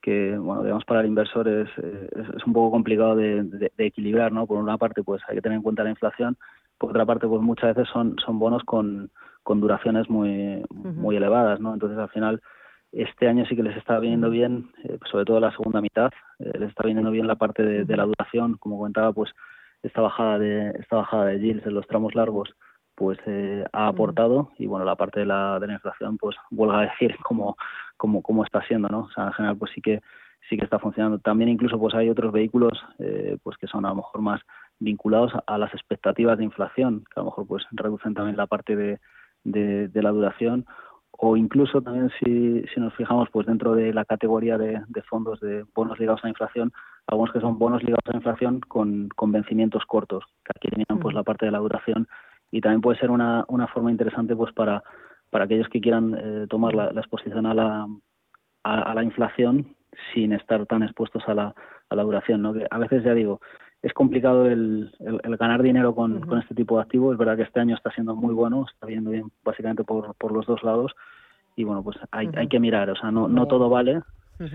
[0.00, 4.46] que, bueno, digamos, para el inversor es, es, un poco complicado de, equilibrar, ¿no?
[4.46, 6.36] Por una parte, pues hay que tener en cuenta la inflación,
[6.78, 9.10] por otra parte, pues muchas veces son, son bonos con,
[9.42, 11.74] con duraciones muy, muy elevadas, ¿no?
[11.74, 12.40] Entonces, al final,
[12.92, 16.52] este año sí que les está viniendo bien, eh, sobre todo la segunda mitad, eh,
[16.58, 19.30] les está viniendo bien la parte de, la duración, como comentaba, pues
[19.82, 22.52] esta bajada de esta bajada de yields en los tramos largos
[22.96, 26.74] pues eh, ha aportado y bueno la parte de la, de la inflación pues vuelvo
[26.74, 27.56] a decir cómo,
[27.96, 30.00] cómo, cómo está siendo no o sea en general pues sí que
[30.48, 31.20] sí que está funcionando.
[31.20, 32.72] También incluso pues hay otros vehículos
[33.42, 34.40] pues que son a lo mejor más
[34.80, 38.74] vinculados a, las expectativas de inflación que a lo mejor pues reducen también la parte
[38.74, 38.98] de,
[39.44, 40.66] de la duración
[41.20, 45.64] o incluso también si, si nos fijamos pues dentro de la categoría de, fondos de
[45.74, 46.72] bonos ligados a la inflación,
[47.08, 51.00] algunos que son bonos ligados a la inflación con, con vencimientos cortos, que aquí tenían
[51.00, 52.06] pues la parte de la duración
[52.52, 54.84] y también puede ser una, una forma interesante pues para,
[55.30, 57.88] para aquellos que quieran eh, tomar la, exposición a la,
[58.62, 59.74] a, la inflación
[60.14, 61.54] sin estar tan expuestos a la,
[61.90, 62.54] a la duración, ¿no?
[62.54, 63.40] que a veces ya digo,
[63.82, 67.12] es complicado el, el, ganar dinero con, con, este tipo de activos.
[67.12, 70.32] Es verdad que este año está siendo muy bueno, está viendo bien básicamente por, por
[70.32, 70.92] los dos lados.
[71.54, 74.00] Y bueno, pues hay, hay que mirar, o sea, no, no todo vale,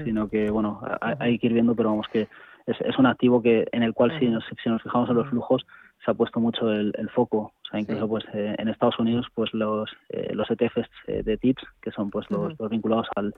[0.05, 2.29] sino que bueno, hay, que ir viendo, pero vamos que
[2.65, 5.27] es, es un activo que en el cual si nos, si nos fijamos en los
[5.27, 5.65] flujos
[6.03, 7.38] se ha puesto mucho el, el foco.
[7.38, 11.38] O sea, incluso pues eh, en Estados Unidos pues los, eh, los ETFs eh, de
[11.38, 13.33] TIPS, que son pues los, los vinculados al,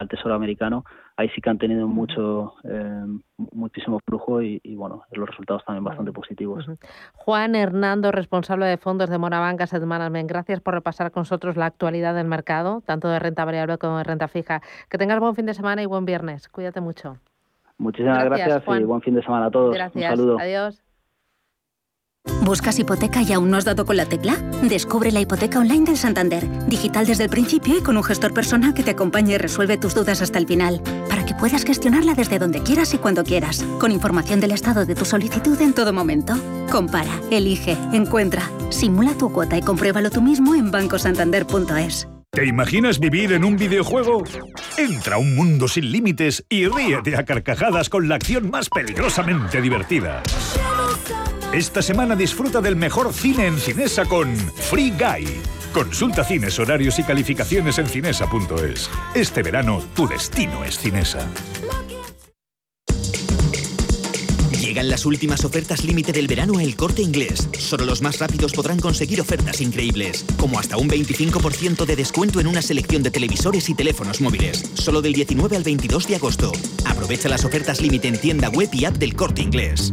[0.00, 0.84] al Tesoro americano,
[1.16, 3.04] ahí sí que han tenido mucho, eh,
[3.52, 6.66] muchísimo flujo y, bueno, los resultados también bastante positivos.
[7.14, 11.66] Juan Hernando, responsable de fondos de Morabanca Asset Management, gracias por repasar con nosotros la
[11.66, 14.62] actualidad del mercado, tanto de renta variable como de renta fija.
[14.88, 16.48] Que tengas buen fin de semana y buen viernes.
[16.48, 17.18] Cuídate mucho.
[17.76, 19.74] Muchísimas gracias, y buen fin de semana a todos.
[19.74, 20.10] Gracias.
[20.12, 20.38] Un saludo.
[20.38, 20.82] Adiós.
[22.42, 24.36] ¿Buscas hipoteca y aún no has dado con la tecla?
[24.62, 28.74] Descubre la hipoteca online del Santander, digital desde el principio y con un gestor personal
[28.74, 32.38] que te acompañe y resuelve tus dudas hasta el final, para que puedas gestionarla desde
[32.38, 36.34] donde quieras y cuando quieras, con información del estado de tu solicitud en todo momento.
[36.70, 42.08] Compara, elige, encuentra, simula tu cuota y compruébalo tú mismo en bancosantander.es.
[42.32, 44.22] ¿Te imaginas vivir en un videojuego?
[44.78, 49.60] Entra a un mundo sin límites y ríete a carcajadas con la acción más peligrosamente
[49.60, 50.22] divertida.
[51.52, 55.26] Esta semana disfruta del mejor cine en Cinesa con Free Guy.
[55.72, 58.88] Consulta cines, horarios y calificaciones en cinesa.es.
[59.16, 61.28] Este verano tu destino es Cinesa.
[64.60, 67.48] Llegan las últimas ofertas límite del verano a El Corte Inglés.
[67.58, 72.46] Solo los más rápidos podrán conseguir ofertas increíbles, como hasta un 25% de descuento en
[72.46, 74.70] una selección de televisores y teléfonos móviles.
[74.74, 76.52] Solo del 19 al 22 de agosto.
[76.84, 79.92] Aprovecha las ofertas límite en tienda web y app del Corte Inglés.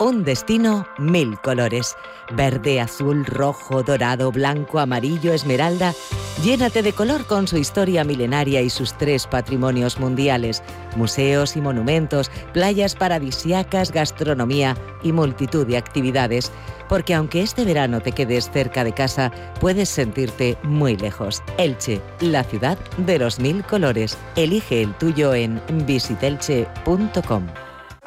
[0.00, 1.96] un destino mil colores.
[2.32, 5.94] Verde, azul, rojo, dorado, blanco, amarillo, esmeralda.
[6.42, 10.62] Llénate de color con su historia milenaria y sus tres patrimonios mundiales.
[10.96, 16.52] Museos y monumentos, playas paradisiacas, gastronomía y multitud de actividades.
[16.88, 19.30] Porque aunque este verano te quedes cerca de casa,
[19.60, 21.42] puedes sentirte muy lejos.
[21.58, 24.16] Elche, la ciudad de los mil colores.
[24.36, 27.46] Elige el tuyo en visitelche.com.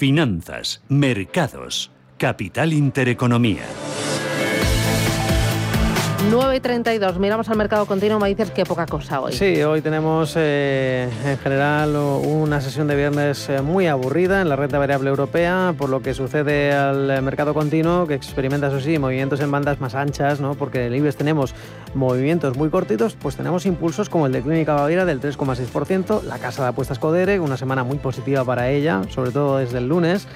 [0.00, 3.89] Finanzas, mercados, capital intereconomía.
[6.30, 9.32] 9.32, miramos al mercado continuo, me dices que poca cosa hoy.
[9.32, 14.54] Sí, hoy tenemos eh, en general una sesión de viernes eh, muy aburrida en la
[14.54, 19.40] renta variable europea, por lo que sucede al mercado continuo, que experimenta, eso sí, movimientos
[19.40, 20.54] en bandas más anchas, ¿no?
[20.54, 21.52] porque en el IBEX tenemos
[21.94, 26.62] movimientos muy cortitos, pues tenemos impulsos como el de Clínica Baviera del 3,6%, la casa
[26.62, 30.28] de apuestas Codere, una semana muy positiva para ella, sobre todo desde el lunes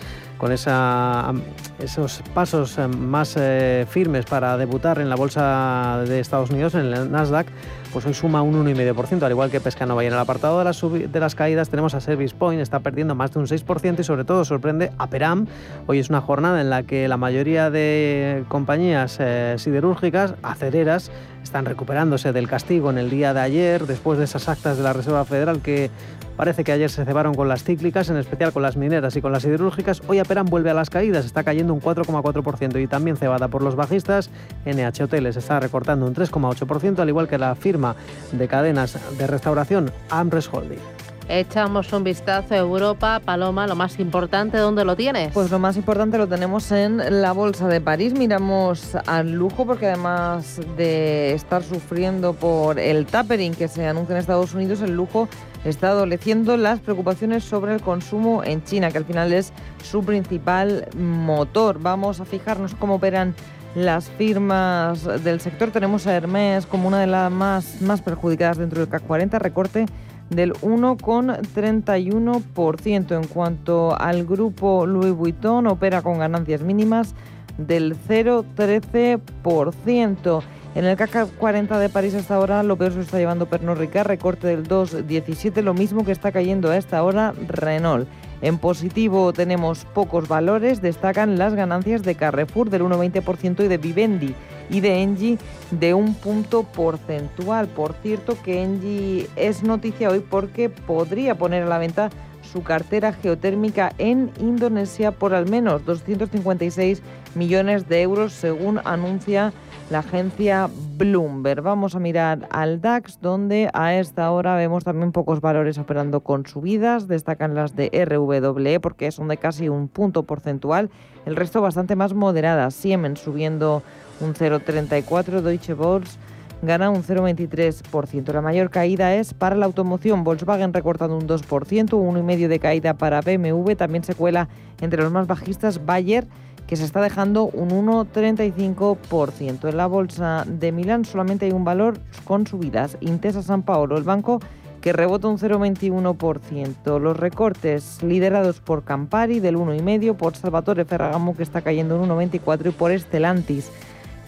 [0.45, 1.33] con esa,
[1.79, 6.93] esos pasos eh, más eh, firmes para debutar en la bolsa de Estados Unidos, en
[6.93, 7.47] el Nasdaq,
[7.95, 10.05] pues hoy suma un 1,5%, al igual que Pescanova.
[10.05, 13.39] Y en el apartado de las, caídas tenemos a Service Point, está perdiendo más de
[13.39, 15.47] un 6% y sobre todo sorprende a Peram.
[15.87, 21.11] Hoy es una jornada en la que la mayoría de compañías eh, siderúrgicas, acereras,
[21.45, 24.93] están recuperándose del castigo en el día de ayer, después de esas actas de la
[24.93, 25.91] Reserva Federal que
[26.37, 29.31] Parece que ayer se cebaron con las cíclicas, en especial con las mineras y con
[29.31, 30.03] las siderúrgicas.
[30.09, 33.77] Hoy Aperam vuelve a las caídas, está cayendo un 4,4% y también cebada por los
[33.77, 34.31] bajistas.
[34.67, 37.95] NH Hoteles está recortando un 3,8%, al igual que la firma
[38.33, 40.94] de cadenas de restauración Amres Holding.
[41.29, 43.21] Echamos un vistazo a Europa.
[43.25, 45.33] Paloma, lo más importante, ¿dónde lo tienes?
[45.33, 48.13] Pues lo más importante lo tenemos en la Bolsa de París.
[48.13, 54.21] Miramos al lujo porque además de estar sufriendo por el tapering que se anuncia en
[54.21, 55.29] Estados Unidos, el lujo
[55.65, 60.89] está adoleciendo las preocupaciones sobre el consumo en China, que al final es su principal
[60.95, 61.79] motor.
[61.81, 63.35] Vamos a fijarnos cómo operan
[63.75, 65.71] las firmas del sector.
[65.71, 69.87] Tenemos a Hermes como una de las más, más perjudicadas dentro del CAC 40, recorte
[70.31, 73.17] del 1,31%.
[73.17, 77.15] En cuanto al grupo Louis Vuitton, opera con ganancias mínimas
[77.59, 80.43] del 0,13%.
[80.75, 84.09] En el CAC 40 de París hasta ahora lo peor se está llevando Pernod Ricard,
[84.09, 88.09] recorte del 2,17, lo mismo que está cayendo a esta hora Renault.
[88.45, 94.35] En positivo tenemos pocos valores, destacan las ganancias de Carrefour del 1,20% y de Vivendi
[94.69, 95.39] y de Engie
[95.71, 97.69] de un punto porcentual.
[97.69, 102.11] Por cierto que Engie es noticia hoy porque podría poner a la venta
[102.43, 107.01] su cartera geotérmica en Indonesia por al menos 256
[107.35, 109.55] millones de euros, según anuncia
[109.91, 111.63] la agencia Bloomberg.
[111.63, 116.47] Vamos a mirar al DAX, donde a esta hora vemos también pocos valores operando con
[116.47, 117.07] subidas.
[117.09, 120.91] Destacan las de RWE porque son de casi un punto porcentual.
[121.27, 122.75] El resto bastante más moderadas.
[122.75, 123.83] Siemens subiendo
[124.21, 126.19] un 0,34, Deutsche Börse
[126.63, 128.33] gana un 0,23%.
[128.33, 132.95] La mayor caída es para la automoción, Volkswagen recortando un 2%, un 1,5% de caída
[132.95, 134.49] para BMW, también se cuela
[134.81, 136.27] entre los más bajistas Bayer
[136.67, 139.69] que se está dejando un 1,35%.
[139.69, 142.97] En la bolsa de Milán solamente hay un valor con subidas.
[143.01, 144.41] Intesa San Paolo, el banco
[144.81, 147.01] que rebota un 0,21%.
[147.01, 152.69] Los recortes liderados por Campari del 1,5%, por Salvatore Ferragamo que está cayendo un 1,24%
[152.69, 153.71] y por Estelantis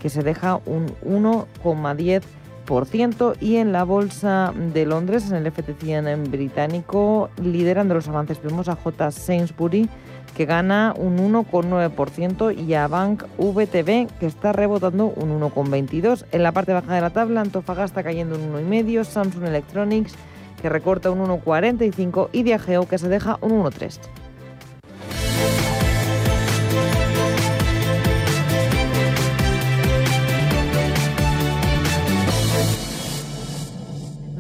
[0.00, 2.22] que se deja un 1,10%.
[3.40, 8.76] Y en la bolsa de Londres, en el FT100 británico, liderando los avances, vemos a
[8.76, 9.10] J.
[9.10, 9.88] Sainsbury
[10.36, 16.26] que gana un 1,9% y a Bank VTB que está rebotando un 1,22%.
[16.30, 20.14] En la parte baja de la tabla, Antofagasta cayendo un 1,5%, Samsung Electronics
[20.60, 24.00] que recorta un 1,45% y Diageo que se deja un 1,3%.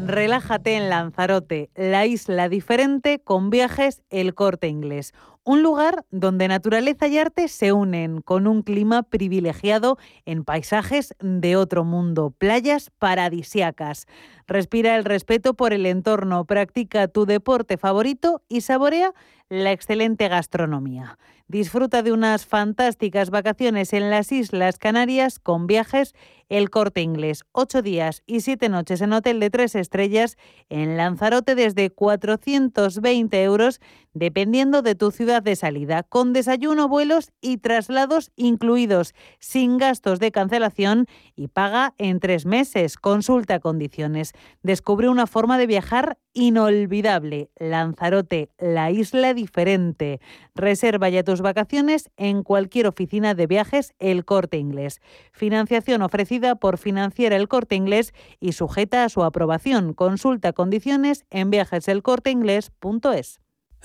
[0.06, 5.12] Relájate en Lanzarote, la isla diferente con viajes El Corte Inglés.
[5.48, 11.54] Un lugar donde naturaleza y arte se unen con un clima privilegiado en paisajes de
[11.54, 14.08] otro mundo, playas paradisiacas.
[14.46, 19.12] Respira el respeto por el entorno, practica tu deporte favorito y saborea
[19.48, 21.18] la excelente gastronomía.
[21.48, 26.12] Disfruta de unas fantásticas vacaciones en las Islas Canarias con viajes
[26.48, 27.44] El Corte Inglés.
[27.52, 30.36] Ocho días y siete noches en hotel de tres estrellas
[30.68, 33.80] en Lanzarote desde 420 euros
[34.12, 40.32] dependiendo de tu ciudad de salida, con desayuno, vuelos y traslados incluidos, sin gastos de
[40.32, 42.96] cancelación y paga en tres meses.
[42.96, 44.32] Consulta condiciones.
[44.62, 47.50] Descubre una forma de viajar inolvidable.
[47.58, 50.20] Lanzarote, la isla diferente.
[50.54, 55.00] Reserva ya tus vacaciones en cualquier oficina de viajes El Corte Inglés.
[55.32, 59.94] Financiación ofrecida por Financiera El Corte Inglés y sujeta a su aprobación.
[59.94, 63.40] Consulta condiciones en viajeselcorteinglés.es.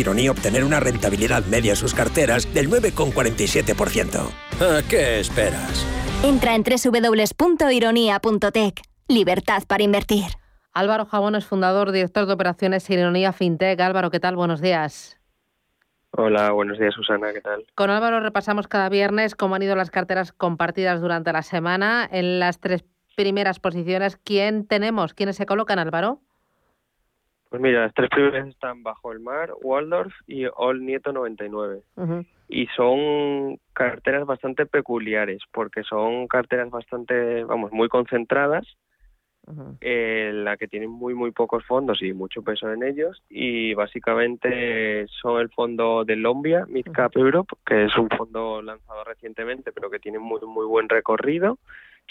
[0.00, 4.30] Ironía obtener una rentabilidad media en sus carteras del 9,47%.
[4.60, 5.86] ¿A qué esperas?
[6.22, 8.82] Entra en www.ironía.tech.
[9.08, 10.26] Libertad para invertir.
[10.72, 13.80] Álvaro Jabón es fundador, director de operaciones Ironía FinTech.
[13.80, 14.36] Álvaro, ¿qué tal?
[14.36, 15.16] Buenos días.
[16.12, 17.64] Hola, buenos días Susana, ¿qué tal?
[17.76, 22.08] Con Álvaro repasamos cada viernes cómo han ido las carteras compartidas durante la semana.
[22.10, 22.84] En las tres
[23.16, 25.14] primeras posiciones, ¿quién tenemos?
[25.14, 26.20] ¿Quiénes se colocan, Álvaro?
[27.50, 31.82] Pues mira, las tres primeras están Bajo el Mar, Waldorf y All Nieto 99.
[32.48, 38.64] Y son carteras bastante peculiares, porque son carteras bastante, vamos, muy concentradas,
[39.80, 43.20] en la que tienen muy, muy pocos fondos y mucho peso en ellos.
[43.28, 49.72] Y básicamente son el fondo de Lombia, Midcap Europe, que es un fondo lanzado recientemente,
[49.72, 51.58] pero que tiene muy, muy buen recorrido.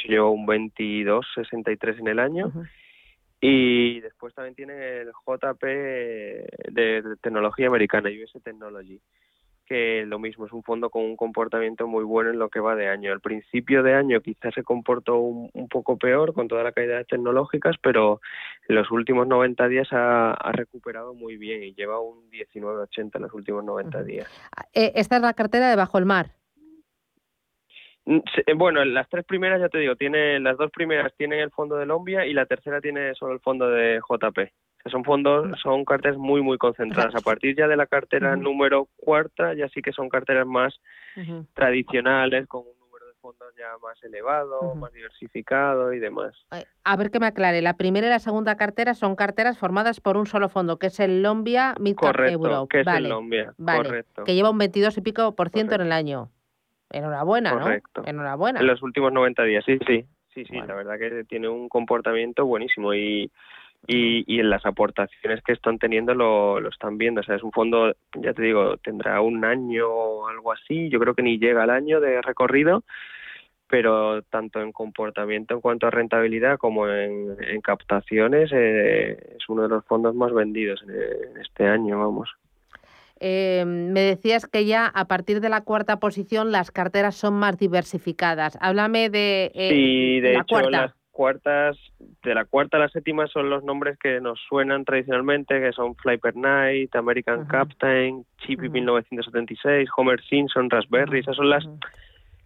[0.05, 2.51] Lleva un 22,63 en el año.
[3.41, 8.99] Y después también tiene el JP de, tecnología americana, US Technology,
[9.65, 12.75] que lo mismo, es un fondo con un comportamiento muy bueno en lo que va
[12.75, 13.13] de año.
[13.13, 17.05] Al principio de año quizás se comportó un, poco peor con toda la caída de
[17.05, 18.19] tecnológicas, pero
[18.67, 23.33] en los últimos 90 días ha, recuperado muy bien y lleva un 19,80 en los
[23.33, 24.27] últimos 90 días.
[24.73, 26.38] Eh, esta es la cartera de Bajo el Mar.
[28.09, 31.51] Mm, eh, bueno, las tres primeras, ya te digo, tiene, las dos primeras tienen el
[31.51, 34.51] fondo de Lombia y la tercera tiene solo el fondo de JP.
[34.89, 37.13] Son fondos, son carteras muy, muy concentradas.
[37.13, 40.79] A partir ya de la cartera número cuarta, ya sí que son carteras más
[41.53, 46.33] tradicionales, con un número de fondos ya más elevado, más diversificado y demás.
[46.83, 50.17] A ver que me aclare, la primera y la segunda cartera son carteras formadas por
[50.17, 52.65] un solo fondo, que es el Lombia Midcap Euro.
[52.67, 54.23] que es el Lombia, correcto.
[54.23, 56.31] Que lleva un 22 y pico por ciento en el año.
[56.91, 58.01] Enhorabuena, Correcto.
[58.01, 58.09] ¿no?
[58.09, 58.59] Enhorabuena.
[58.59, 60.05] En los últimos 90 días, sí, sí.
[60.33, 63.31] Sí, sí, la verdad que tiene un comportamiento buenísimo y,
[63.87, 67.21] y, y en las aportaciones que están teniendo lo, lo están viendo.
[67.21, 70.99] O sea, es un fondo, ya te digo, tendrá un año o algo así, yo
[70.99, 72.83] creo que ni llega al año de recorrido,
[73.67, 79.63] pero tanto en comportamiento en cuanto a rentabilidad como en, en captaciones eh, es uno
[79.63, 82.29] de los fondos más vendidos en, en este año, vamos.
[83.19, 87.57] Eh, me decías que ya a partir de la cuarta posición las carteras son más
[87.57, 88.57] diversificadas.
[88.61, 90.69] Háblame de eh, sí, de la hecho, cuarta.
[90.71, 91.77] las cuartas,
[92.23, 95.95] de la cuarta a la séptima son los nombres que nos suenan tradicionalmente, que son
[95.95, 101.65] Fly Per Night, American Captain, Chippy 1976, Homer Simpson, Raspberry, esas son las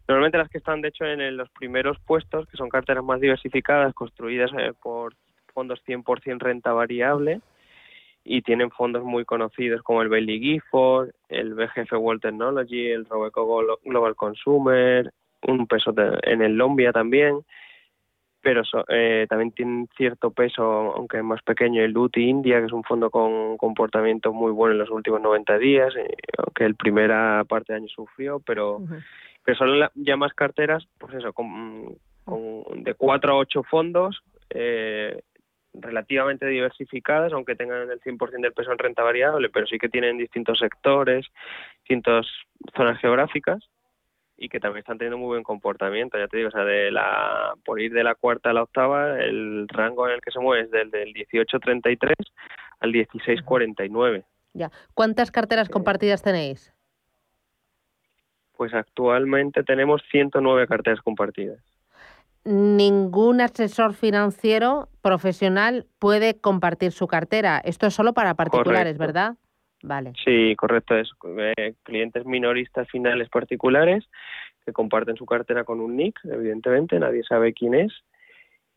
[0.08, 3.22] normalmente las que están de hecho en el- los primeros puestos, que son carteras más
[3.22, 5.14] diversificadas, construidas eh, por
[5.54, 7.42] fondos 100% renta variable
[8.26, 13.46] y tienen fondos muy conocidos como el Bailey Gifford, el BGF World Technology, el Robeco
[13.46, 15.12] Glo- Global Consumer,
[15.48, 15.94] un peso
[16.24, 17.40] en el Lombia también,
[18.42, 22.66] pero so- eh, también tienen cierto peso, aunque es más pequeño, el Luti India, que
[22.68, 26.76] es un fondo con comportamiento muy bueno en los últimos 90 días, eh, aunque el
[26.76, 28.80] primera parte de año sufrió, pero,
[29.44, 31.96] pero son la- ya más carteras, pues eso, con,
[32.26, 35.22] con de cuatro a ocho fondos, eh,
[35.74, 40.18] relativamente diversificadas, aunque tengan el 100% del peso en renta variable, pero sí que tienen
[40.18, 41.26] distintos sectores,
[41.80, 42.28] distintas
[42.76, 43.70] zonas geográficas
[44.38, 46.18] y que también están teniendo muy buen comportamiento.
[46.18, 49.20] Ya te digo, o sea, de la, por ir de la cuarta a la octava,
[49.20, 52.14] el rango en el que se mueve es del, del 18.33
[52.80, 54.24] al 16.49.
[54.54, 54.72] Ya.
[54.94, 56.74] ¿Cuántas carteras compartidas tenéis?
[58.56, 61.73] Pues actualmente tenemos 109 carteras compartidas.
[62.46, 67.60] Ningún asesor financiero profesional puede compartir su cartera.
[67.64, 69.00] Esto es solo para particulares, Correcto.
[69.00, 69.36] ¿verdad?
[69.84, 70.14] Vale.
[70.24, 70.96] Sí, correcto.
[70.96, 74.06] Es eh, clientes minoristas finales particulares
[74.66, 77.92] que comparten su cartera con un nick, evidentemente, nadie sabe quién es.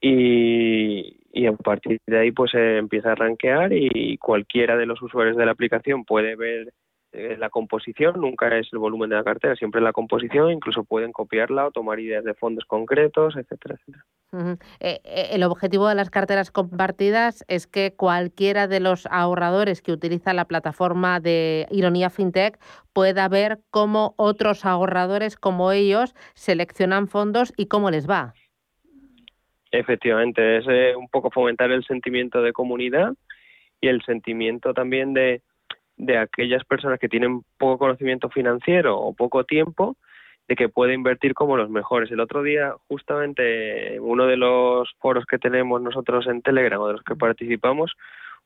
[0.00, 5.00] Y, y a partir de ahí pues se empieza a rankear y cualquiera de los
[5.00, 6.72] usuarios de la aplicación puede ver
[7.16, 11.12] eh, la composición, nunca es el volumen de la cartera, siempre la composición, incluso pueden
[11.12, 14.04] copiarla o tomar ideas de fondos concretos, etcétera, etcétera.
[14.80, 19.92] Eh, eh, el objetivo de las carteras compartidas es que cualquiera de los ahorradores que
[19.92, 22.58] utiliza la plataforma de Ironía FinTech
[22.92, 28.34] pueda ver cómo otros ahorradores como ellos seleccionan fondos y cómo les va.
[29.70, 33.14] Efectivamente, es un poco fomentar el sentimiento de comunidad
[33.80, 35.40] y el sentimiento también de,
[35.96, 39.96] de aquellas personas que tienen poco conocimiento financiero o poco tiempo,
[40.48, 42.10] de que puede invertir como los mejores.
[42.10, 46.86] El otro día, justamente, en uno de los foros que tenemos nosotros en Telegram o
[46.86, 47.94] de los que participamos,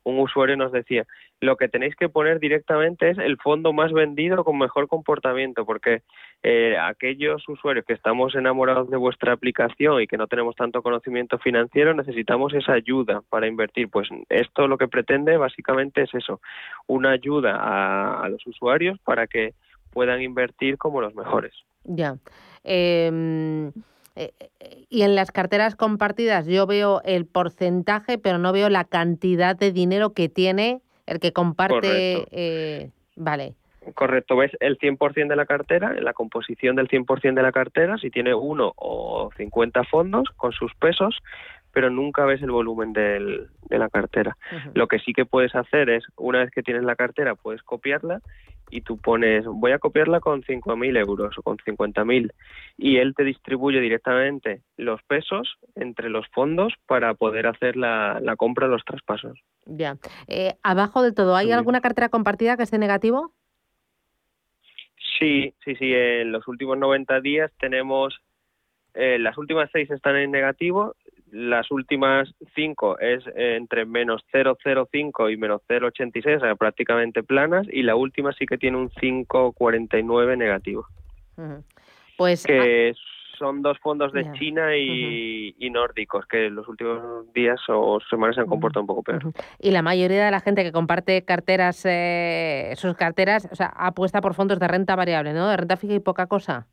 [0.04, 1.06] un usuario nos decía,
[1.40, 6.02] lo que tenéis que poner directamente es el fondo más vendido con mejor comportamiento, porque
[6.42, 11.38] eh, aquellos usuarios que estamos enamorados de vuestra aplicación y que no tenemos tanto conocimiento
[11.38, 13.88] financiero, necesitamos esa ayuda para invertir.
[13.88, 16.40] Pues esto lo que pretende básicamente es eso,
[16.86, 19.54] una ayuda a, los usuarios para que
[19.92, 21.52] puedan invertir como los mejores.
[21.84, 22.16] Ya.
[22.62, 23.72] Em,
[24.20, 29.56] eh, y en las carteras compartidas yo veo el porcentaje, pero no veo la cantidad
[29.56, 32.26] de dinero que tiene el que comparte.
[32.30, 33.54] Eh, vale.
[33.94, 38.10] Correcto, ves el 100% de la cartera, la composición del 100% de la cartera, si
[38.10, 41.18] tiene uno o 50 fondos con sus pesos,
[41.72, 44.36] pero nunca ves el volumen del- de la cartera.
[44.74, 48.20] Lo que sí que puedes hacer es, una vez que tienes la cartera, puedes copiarla
[48.72, 52.32] y tú pones, voy a copiarla con 5.000 euros o con 50.000
[52.76, 58.36] y él te distribuye directamente los pesos entre los fondos para poder hacer la, la
[58.36, 59.38] compra de los traspasos.
[59.66, 59.96] Ya.
[60.28, 63.32] Eh, abajo del todo, ¿hay alguna cartera compartida que esté negativo?
[65.18, 65.92] Sí, sí, sí.
[65.92, 68.18] En los últimos 90 días tenemos,
[68.94, 70.94] eh, las últimas seis están en negativo,
[71.32, 77.82] las últimas cinco es entre menos 0,05 y menos 0,86, o sea, prácticamente planas, y
[77.82, 80.86] la última sí que tiene un 5,49 negativo.
[82.16, 82.94] Pues que
[83.38, 84.30] son dos fondos de.
[84.32, 88.86] China y, y nórdicos, que en los últimos días o semanas se han comportado un
[88.86, 89.32] poco peor.
[89.58, 94.20] Y la mayoría de la gente que comparte carteras, eh, sus carteras, o sea, apuesta
[94.20, 95.48] por fondos de renta variable, ¿no?
[95.48, 96.68] De renta fija y poca cosa.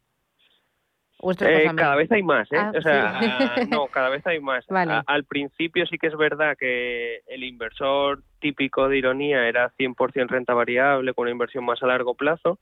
[1.19, 2.57] ¿O esto es Eh, cada vez hay más, ¿eh?
[2.57, 3.15] Ah, o sea,
[3.57, 3.69] sí.
[3.69, 4.65] no, cada vez hay más.
[4.69, 4.91] Vale.
[4.91, 10.27] A- al principio sí que es verdad que el inversor típico de ironía era 100%
[10.27, 12.59] renta variable con una inversión más a largo plazo,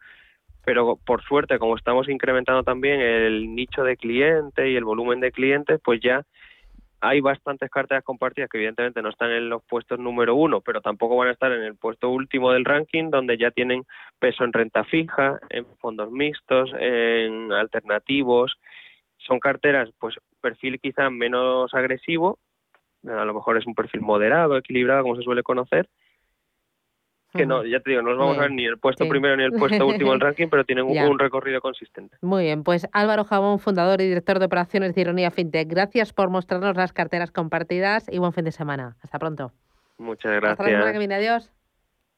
[0.64, 5.32] pero por suerte, como estamos incrementando también el nicho de cliente y el volumen de
[5.32, 6.24] clientes, pues ya
[7.02, 11.18] hay bastantes carteras compartidas que evidentemente no están en los puestos número uno, pero tampoco
[11.18, 13.84] van a estar en el puesto último del ranking, donde ya tienen
[14.20, 18.58] peso en renta fija, en fondos mixtos, en alternativos.
[19.18, 22.39] Son carteras, pues, perfil quizá menos agresivo,
[23.08, 25.88] a lo mejor es un perfil moderado, equilibrado, como se suele conocer,
[27.36, 29.44] que no, ya te digo, no nos vamos a ver ni el puesto primero ni
[29.44, 32.18] el puesto último del ranking, pero tienen un, recorrido consistente.
[32.22, 36.30] Muy bien, pues Álvaro Jabón, fundador y director de operaciones de Ironía FinTech, gracias por
[36.30, 38.96] mostrarnos las carteras compartidas y buen fin de semana.
[39.02, 39.52] Hasta pronto.
[39.98, 40.52] Muchas gracias.
[40.52, 41.55] Hasta la semana que viene, adiós.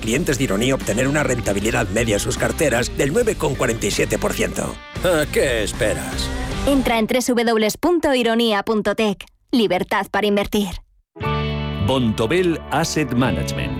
[0.00, 4.74] clientes de Ironía obtener una rentabilidad media en sus carteras del 9,47%.
[5.04, 6.28] ¿A qué esperas?
[6.66, 9.24] Entra en www.ironia.tech.
[9.52, 10.70] Libertad para invertir.
[11.86, 13.79] Bontobel Asset Management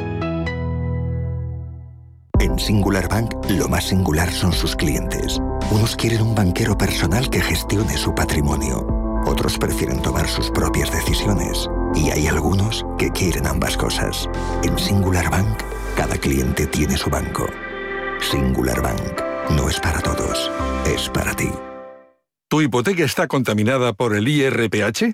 [2.41, 5.39] En Singular Bank, lo más singular son sus clientes.
[5.69, 8.83] Unos quieren un banquero personal que gestione su patrimonio.
[9.27, 11.69] Otros prefieren tomar sus propias decisiones.
[11.93, 14.27] Y hay algunos que quieren ambas cosas.
[14.63, 15.55] En Singular Bank,
[15.95, 17.45] cada cliente tiene su banco.
[18.19, 19.21] Singular Bank
[19.55, 20.49] no es para todos,
[20.87, 21.51] es para ti.
[22.49, 25.13] ¿Tu hipoteca está contaminada por el IRPH?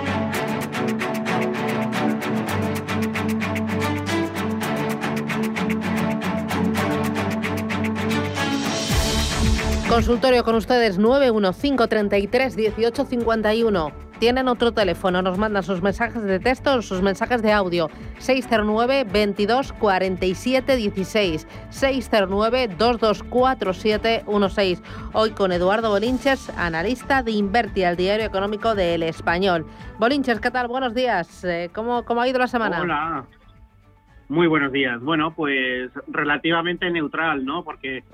[9.91, 13.91] Consultorio con ustedes 91533 1851.
[14.19, 17.89] Tienen otro teléfono, nos mandan sus mensajes de texto o sus mensajes de audio.
[18.17, 21.47] 609 22 47 16.
[21.69, 24.83] 609 2247 16.
[25.11, 29.65] Hoy con Eduardo Bolinches, analista de Inverti, al diario económico del Español.
[29.99, 30.69] Bolinches, ¿qué tal?
[30.69, 31.43] Buenos días.
[31.43, 32.79] Eh, ¿Cómo, cómo ha ido la semana?
[32.79, 33.25] Hola.
[34.29, 35.01] Muy buenos días.
[35.01, 37.65] Bueno, pues relativamente neutral, ¿no?
[37.65, 38.05] Porque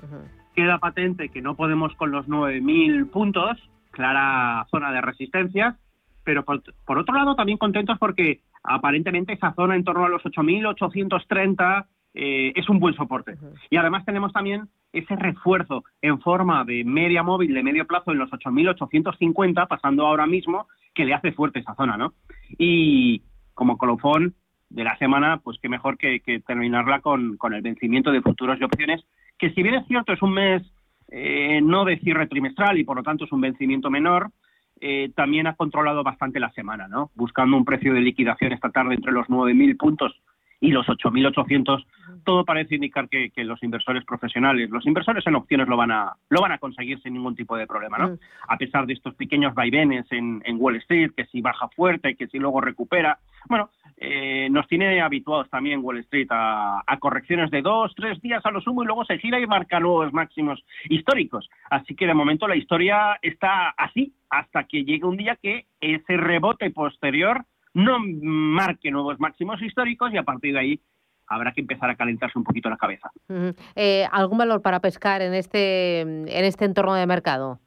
[0.58, 3.56] queda patente que no podemos con los 9.000 puntos,
[3.92, 5.76] clara zona de resistencia,
[6.24, 11.86] pero por, otro lado también contentos porque aparentemente esa zona en torno a los 8.830
[12.14, 13.36] eh, es un buen soporte.
[13.70, 18.18] Y además tenemos también ese refuerzo en forma de media móvil de medio plazo en
[18.18, 22.14] los 8.850, pasando ahora mismo, que le hace fuerte esa zona, ¿no?
[22.58, 23.22] Y
[23.54, 24.34] como colofón
[24.70, 28.64] de la semana, pues qué mejor que, terminarla con, con el vencimiento de futuros y
[28.64, 29.04] opciones
[29.38, 30.62] que si bien es cierto es un mes
[31.08, 34.30] eh, no de cierre trimestral y por lo tanto es un vencimiento menor,
[34.80, 37.10] eh, también ha controlado bastante la semana, ¿no?
[37.14, 40.20] Buscando un precio de liquidación esta tarde entre los 9.000 puntos
[40.60, 41.84] y los 8.800,
[42.24, 46.40] todo parece indicar que, los inversores profesionales, los inversores en opciones lo van a lo
[46.40, 48.08] van a conseguir sin ningún tipo de problema, ¿no?
[48.08, 48.18] Mm.
[48.48, 52.38] A pesar de estos pequeños vaivenes en, Wall Street, que si baja fuerte, que si
[52.38, 58.20] luego recupera, bueno, eh, nos tiene habituados también Wall Street a, correcciones de dos, tres
[58.20, 61.48] días a lo sumo y luego se gira y marca nuevos máximos históricos.
[61.70, 66.16] Así que de momento la historia está así hasta que llegue un día que ese
[66.16, 67.44] rebote posterior
[67.78, 70.80] no marque nuevos máximos históricos y a partir de ahí
[71.28, 73.10] habrá que empezar a calentarse un poquito la cabeza.
[73.76, 77.60] Eh, ¿Algún valor para pescar en este, en este entorno de mercado?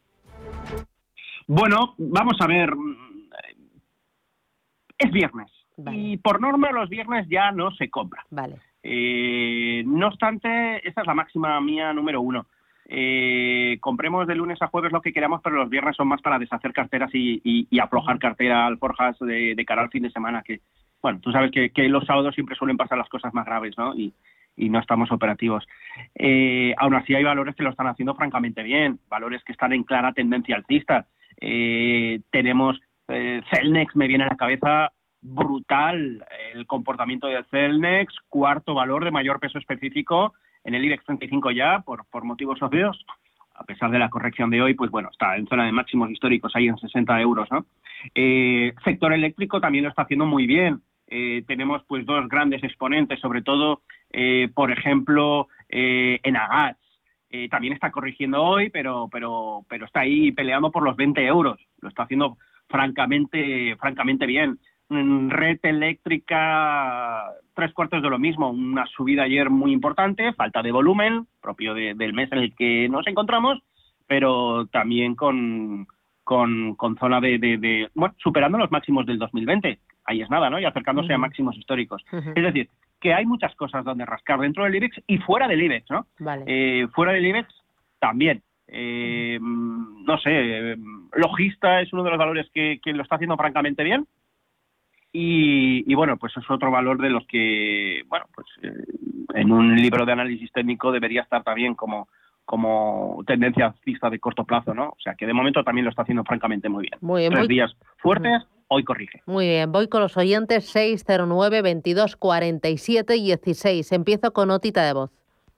[1.48, 2.74] Bueno, vamos a ver.
[4.98, 5.50] Es viernes.
[5.92, 8.26] Y por norma los viernes ya no se compra.
[8.30, 8.58] Vale.
[8.84, 12.48] Eh, no obstante, esta es la máxima mía número uno.
[12.94, 16.38] Eh, compremos de lunes a jueves lo que queramos, pero los viernes son más para
[16.38, 20.44] deshacer carteras y, y, aflojar cartera alforjas de, de, cara al fin de semana.
[20.44, 20.60] Que,
[21.02, 23.96] bueno, tú sabes que, los sábados siempre suelen pasar las cosas más graves, ¿no?
[23.96, 24.14] Y,
[24.58, 25.66] no estamos operativos.
[26.14, 29.84] Eh, aún así, hay valores que lo están haciendo francamente bien, valores que están en
[29.84, 31.08] clara tendencia alcista.
[31.40, 39.06] Eh, tenemos Celnex, me viene a la cabeza brutal el comportamiento de Celnex, cuarto valor
[39.06, 40.34] de mayor peso específico
[40.64, 43.06] en el IBEX 35 ya, por, por motivos obvios,
[43.56, 46.56] a pesar de la corrección de hoy, pues bueno, está en zona de máximos históricos,
[46.56, 47.66] ahí en 60 euros, ¿no?
[48.16, 50.82] Eh, sector eléctrico también lo está haciendo muy bien.
[51.08, 53.82] Eh, tenemos pues dos grandes exponentes, sobre todo,
[54.12, 56.78] eh, por ejemplo, en Agas.
[57.50, 61.60] también está corrigiendo hoy, pero, pero, pero está ahí peleando por los 20 euros.
[61.80, 62.38] Lo está haciendo
[62.68, 64.60] francamente, francamente bien
[64.92, 71.28] red eléctrica, tres cuartos de lo mismo, una subida ayer muy importante, falta de volumen,
[71.42, 73.60] propio del mes en el que nos encontramos,
[74.06, 75.88] pero también con,
[76.24, 79.80] con, zona de, bueno, superando los máximos del 2020.
[80.06, 80.60] Ahí es nada, ¿no?
[80.60, 82.04] Y acercándose a máximos históricos.
[82.12, 82.68] Es decir,
[83.00, 86.06] que hay muchas cosas donde rascar dentro del IBEX y fuera del IBEX, ¿no?
[86.46, 87.48] Eh, fuera del IBEX
[88.00, 88.42] también.
[88.68, 90.76] Eh, no sé,
[91.14, 94.08] logista es uno de los valores que, que lo está haciendo francamente bien,
[95.14, 98.72] y, bueno, pues es otro valor de los que, bueno, pues eh,
[99.34, 102.08] en un libro de análisis técnico debería estar también como,
[102.46, 104.90] como tendencia alcista de corto plazo, ¿no?
[104.90, 106.98] O sea, que de momento también lo está haciendo francamente muy bien.
[107.02, 107.34] Muy bien.
[107.34, 109.22] Tres días fuertes, hoy corrige.
[109.26, 113.92] Muy bien, voy con los oyentes 609 22 47 16.
[113.92, 115.12] Empiezo con notita de voz.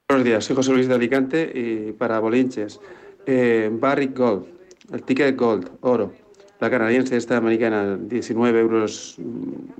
[0.09, 2.81] Buenos días, soy José Luis de Alicante y para Bolinches,
[3.25, 4.47] eh, Barrick Gold,
[4.91, 6.22] el ticket Gold, oro
[6.59, 9.17] la canadiense, esta americana, 19 euros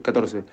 [0.01, 0.43] 14.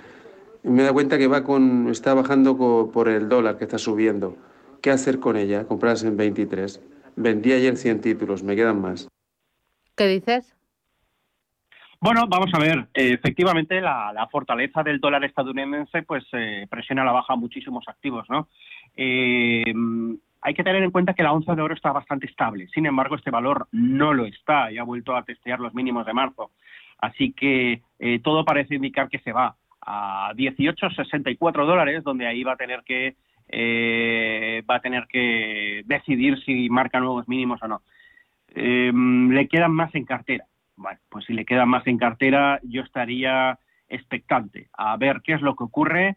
[0.62, 4.36] me da cuenta que va con, está bajando por el dólar que está subiendo.
[4.82, 5.66] ¿Qué hacer con ella?
[5.66, 6.80] Comprarse en 23.
[7.16, 9.08] Vendí ayer 100 títulos, me quedan más.
[9.96, 10.54] ¿Qué dices?
[12.00, 12.88] Bueno, vamos a ver.
[12.94, 18.48] efectivamente, la, fortaleza del dólar estadounidense pues eh, presiona a la baja muchísimos activos, ¿no?
[18.96, 19.64] Eh,
[20.42, 22.68] hay que tener en cuenta que la onza de oro está bastante estable.
[22.68, 26.14] Sin embargo, este valor no lo está y ha vuelto a testear los mínimos de
[26.14, 26.50] marzo.
[26.98, 32.52] Así que eh, todo parece indicar que se va a 18,64 dólares, donde ahí va
[32.52, 33.16] a tener que
[33.48, 37.82] eh, va a tener que decidir si marca nuevos mínimos o no.
[38.48, 40.44] Eh, le quedan más en cartera.
[40.76, 45.42] Bueno, pues si le quedan más en cartera, yo estaría expectante a ver qué es
[45.42, 46.16] lo que ocurre.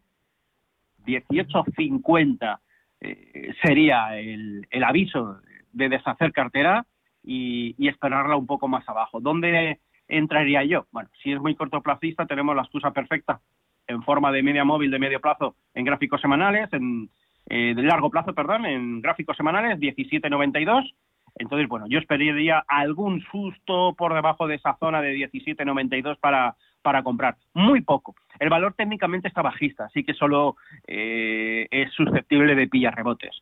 [1.06, 2.60] 18.50
[3.04, 5.42] eh, sería el, aviso
[5.72, 6.86] de deshacer cartera
[7.22, 9.20] y, esperarla un poco más abajo.
[9.20, 10.88] ¿Dónde entraría yo?
[10.92, 13.42] Bueno, si es muy cortoplacista, tenemos la excusa perfecta
[13.88, 17.10] en forma de media móvil de medio plazo en gráficos semanales, en
[17.50, 20.94] eh, de largo plazo, perdón, en gráficos semanales 17.92.
[21.36, 27.02] Entonces, bueno, yo esperaría algún susto por debajo de esa zona de 17.92 para para
[27.02, 27.38] comprar.
[27.56, 28.14] Muy poco.
[28.40, 33.36] El valor técnicamente está bajista, así que solo eh, es susceptible de pillar rebotes.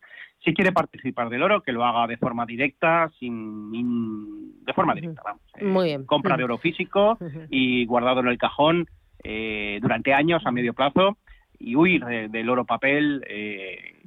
[0.43, 5.21] Si quiere participar del oro, que lo haga de forma directa, sin de forma directa,
[5.23, 5.41] vamos.
[5.55, 6.05] Eh, Muy bien.
[6.05, 7.17] Compra de oro físico
[7.49, 8.87] y guardado en el cajón
[9.23, 11.17] eh, durante años a medio plazo
[11.59, 13.23] y huir del oro papel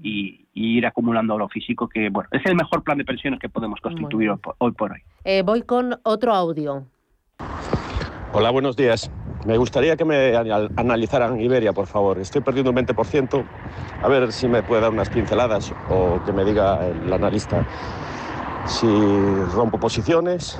[0.02, 3.80] y, ir acumulando oro físico, que bueno, es el mejor plan de pensiones que podemos
[3.80, 5.42] constituir hoy por hoy.
[5.42, 6.84] voy con otro audio.
[8.32, 9.08] Hola, buenos días.
[9.44, 12.18] Me gustaría que me analizaran Iberia, por favor.
[12.18, 13.44] Estoy perdiendo un 20%.
[14.02, 17.66] A ver si me puede dar unas pinceladas o que me diga el analista
[18.66, 18.86] si
[19.54, 20.58] rompo posiciones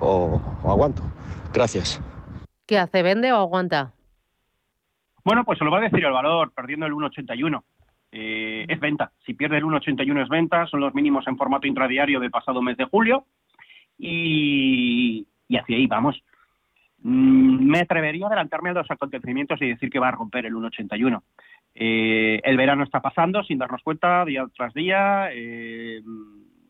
[0.00, 1.02] o, aguanto.
[1.52, 2.00] Gracias.
[2.66, 3.02] ¿Qué hace?
[3.02, 3.92] ¿Vende o aguanta?
[5.22, 7.62] Bueno, pues se lo va a decir el valor, perdiendo el 1,81.
[8.12, 9.12] Eh, es venta.
[9.26, 10.66] Si pierde el 1,81 es venta.
[10.66, 13.26] Son los mínimos en formato intradiario de pasado mes de julio.
[13.98, 16.22] Y, y hacia ahí vamos.
[17.04, 20.54] Mm, me atrevería a adelantarme a los acontecimientos y decir que va a romper el
[20.54, 21.22] 1,81.
[21.74, 25.28] Eh, el verano está pasando sin darnos cuenta día tras día.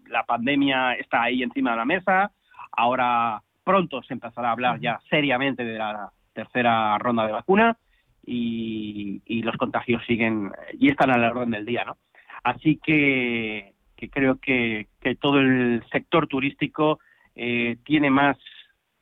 [0.08, 2.32] la pandemia está ahí encima de la mesa.
[2.72, 7.78] Ahora pronto se empezará a hablar ya seriamente de la tercera ronda de vacuna
[8.26, 11.96] y, los contagios siguen y están a la orden del día, ¿no?
[12.42, 13.72] Así que,
[14.10, 14.88] creo que,
[15.20, 16.98] todo el sector turístico
[17.36, 18.36] eh, tiene más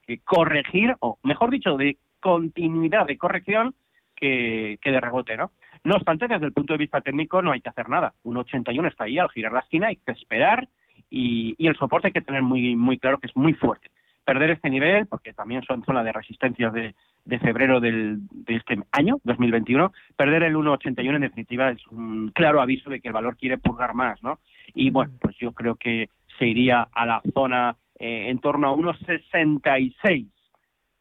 [0.06, 3.74] que corregir, o mejor dicho, de continuidad de corrección
[4.14, 5.50] que, de rebote, ¿no?
[5.84, 8.14] No obstante, desde el punto de vista técnico no hay que hacer nada.
[8.22, 10.68] Un 81 está ahí, al girar la esquina hay que esperar
[11.10, 13.90] y, y el soporte hay que tener muy, muy claro que es muy fuerte
[14.24, 16.94] perder este nivel, porque también son zona de resistencia de,
[17.24, 22.60] de febrero del, de este año, 2021, perder el 1,81 en definitiva es un claro
[22.60, 24.38] aviso de que el valor quiere purgar más, ¿no?
[24.74, 28.74] Y bueno, pues yo creo que se iría a la zona eh, en torno a
[28.74, 30.28] 1,66.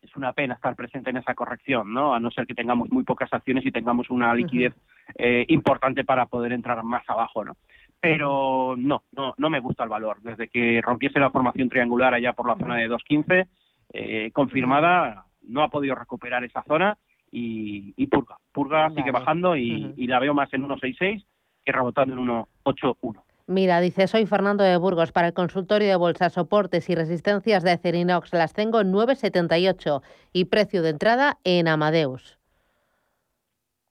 [0.01, 2.13] Es una pena estar presente en esa corrección, ¿no?
[2.13, 4.73] A no ser que tengamos muy pocas acciones y tengamos una liquidez
[5.15, 7.57] eh, importante para poder entrar más abajo, ¿no?
[8.01, 10.17] pero no, no, no me gusta el valor.
[10.21, 13.47] Desde que rompiese la formación triangular allá por la zona de 2.15,
[13.93, 16.97] eh, confirmada, no ha podido recuperar esa zona
[17.31, 18.37] y, purga.
[18.51, 21.23] Purga sigue bajando y, la veo más en 1.66
[21.63, 23.21] que rebotando en 1.81.
[23.51, 25.11] Mira, dice, soy Fernando de Burgos.
[25.11, 30.45] Para el consultorio de bolsa, soportes y resistencias de Acerinox las tengo en 9,78 y
[30.45, 32.39] precio de entrada en Amadeus.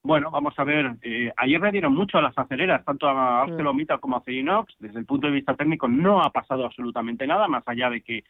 [0.03, 0.97] Bueno, vamos a ver.
[1.03, 4.75] Eh, ayer le dieron mucho a las aceleras, tanto a ArcelorMittal como a Cerinox.
[4.79, 8.25] Desde el punto de vista técnico no ha pasado absolutamente nada, más allá de que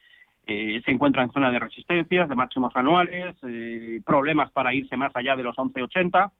[0.48, 5.14] eh, se encuentra en zona de resistencias, de máximos anuales, eh, problemas para irse más
[5.14, 6.32] allá de los 11.80.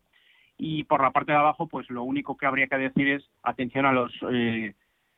[0.59, 3.87] Y por la parte de abajo, pues lo único que habría que decir es atención
[3.87, 4.13] a los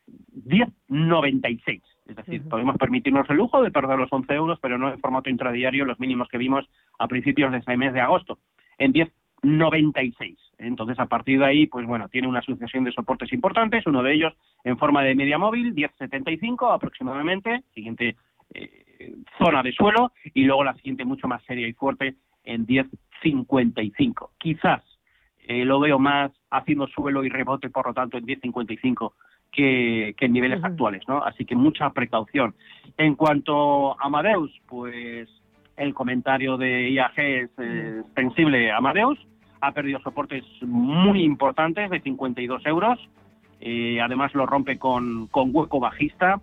[0.08, 1.82] 10.96.
[2.06, 5.30] Es decir, podemos permitirnos el lujo de perder los 11 euros, pero no en formato
[5.30, 8.38] intradiario, los mínimos que vimos a principios de ese mes de agosto.
[8.78, 10.38] En 10 96.
[10.58, 14.14] Entonces, a partir de ahí, pues bueno, tiene una sucesión de soportes importantes, uno de
[14.14, 14.32] ellos
[14.64, 18.16] en forma de media móvil, 10.75 aproximadamente, siguiente
[18.54, 24.30] eh, zona de suelo, y luego la siguiente mucho más seria y fuerte en 10.55.
[24.38, 24.82] Quizás
[25.40, 29.12] eh, lo veo más haciendo suelo y rebote, por lo tanto, en 10.55
[29.52, 31.22] que, que en niveles actuales, ¿no?
[31.22, 32.54] Así que mucha precaución.
[32.96, 35.28] En cuanto a Amadeus, pues
[35.76, 39.18] el comentario de IAG es eh, extensible a Amadeus,
[39.60, 42.98] ha perdido soportes muy importantes de 52 euros.
[43.60, 46.40] Eh, además lo rompe con, con hueco bajista.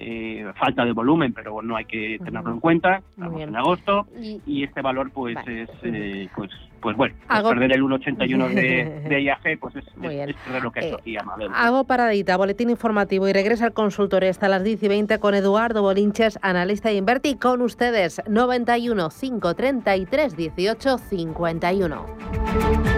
[0.00, 3.02] Eh, falta de volumen, pero no hay que tenerlo en cuenta.
[3.10, 4.06] Estamos en agosto
[4.46, 9.58] y, este valor pues es eh, pues pues bueno, perder el 1,81 de, de, IAG
[9.58, 11.16] pues es, es, perder lo que es aquí
[11.52, 15.82] Hago paradita, boletín informativo y regresa al consultorio hasta las 10 y 20 con Eduardo
[15.82, 22.97] Bolinches, analista de Inverti, con ustedes 91 533 18 51.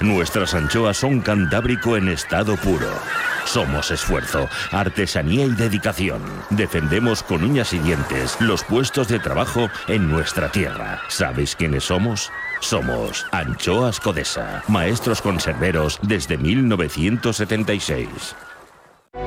[0.00, 2.88] Nuestras anchoas son cantábrico en estado puro
[3.48, 6.20] somos esfuerzo, artesanía y dedicación.
[6.50, 11.00] Defendemos con uñas y dientes los puestos de trabajo en nuestra tierra.
[11.08, 12.30] ¿Sabéis quiénes somos?
[12.60, 18.08] Somos Anchoas Codesa, maestros conserveros desde 1976.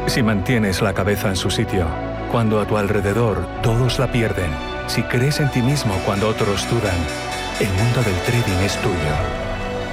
[0.05, 1.87] Si mantienes la cabeza en su sitio,
[2.31, 4.51] cuando a tu alrededor todos la pierden,
[4.85, 6.97] si crees en ti mismo cuando otros dudan,
[7.59, 9.50] el mundo del trading es tuyo.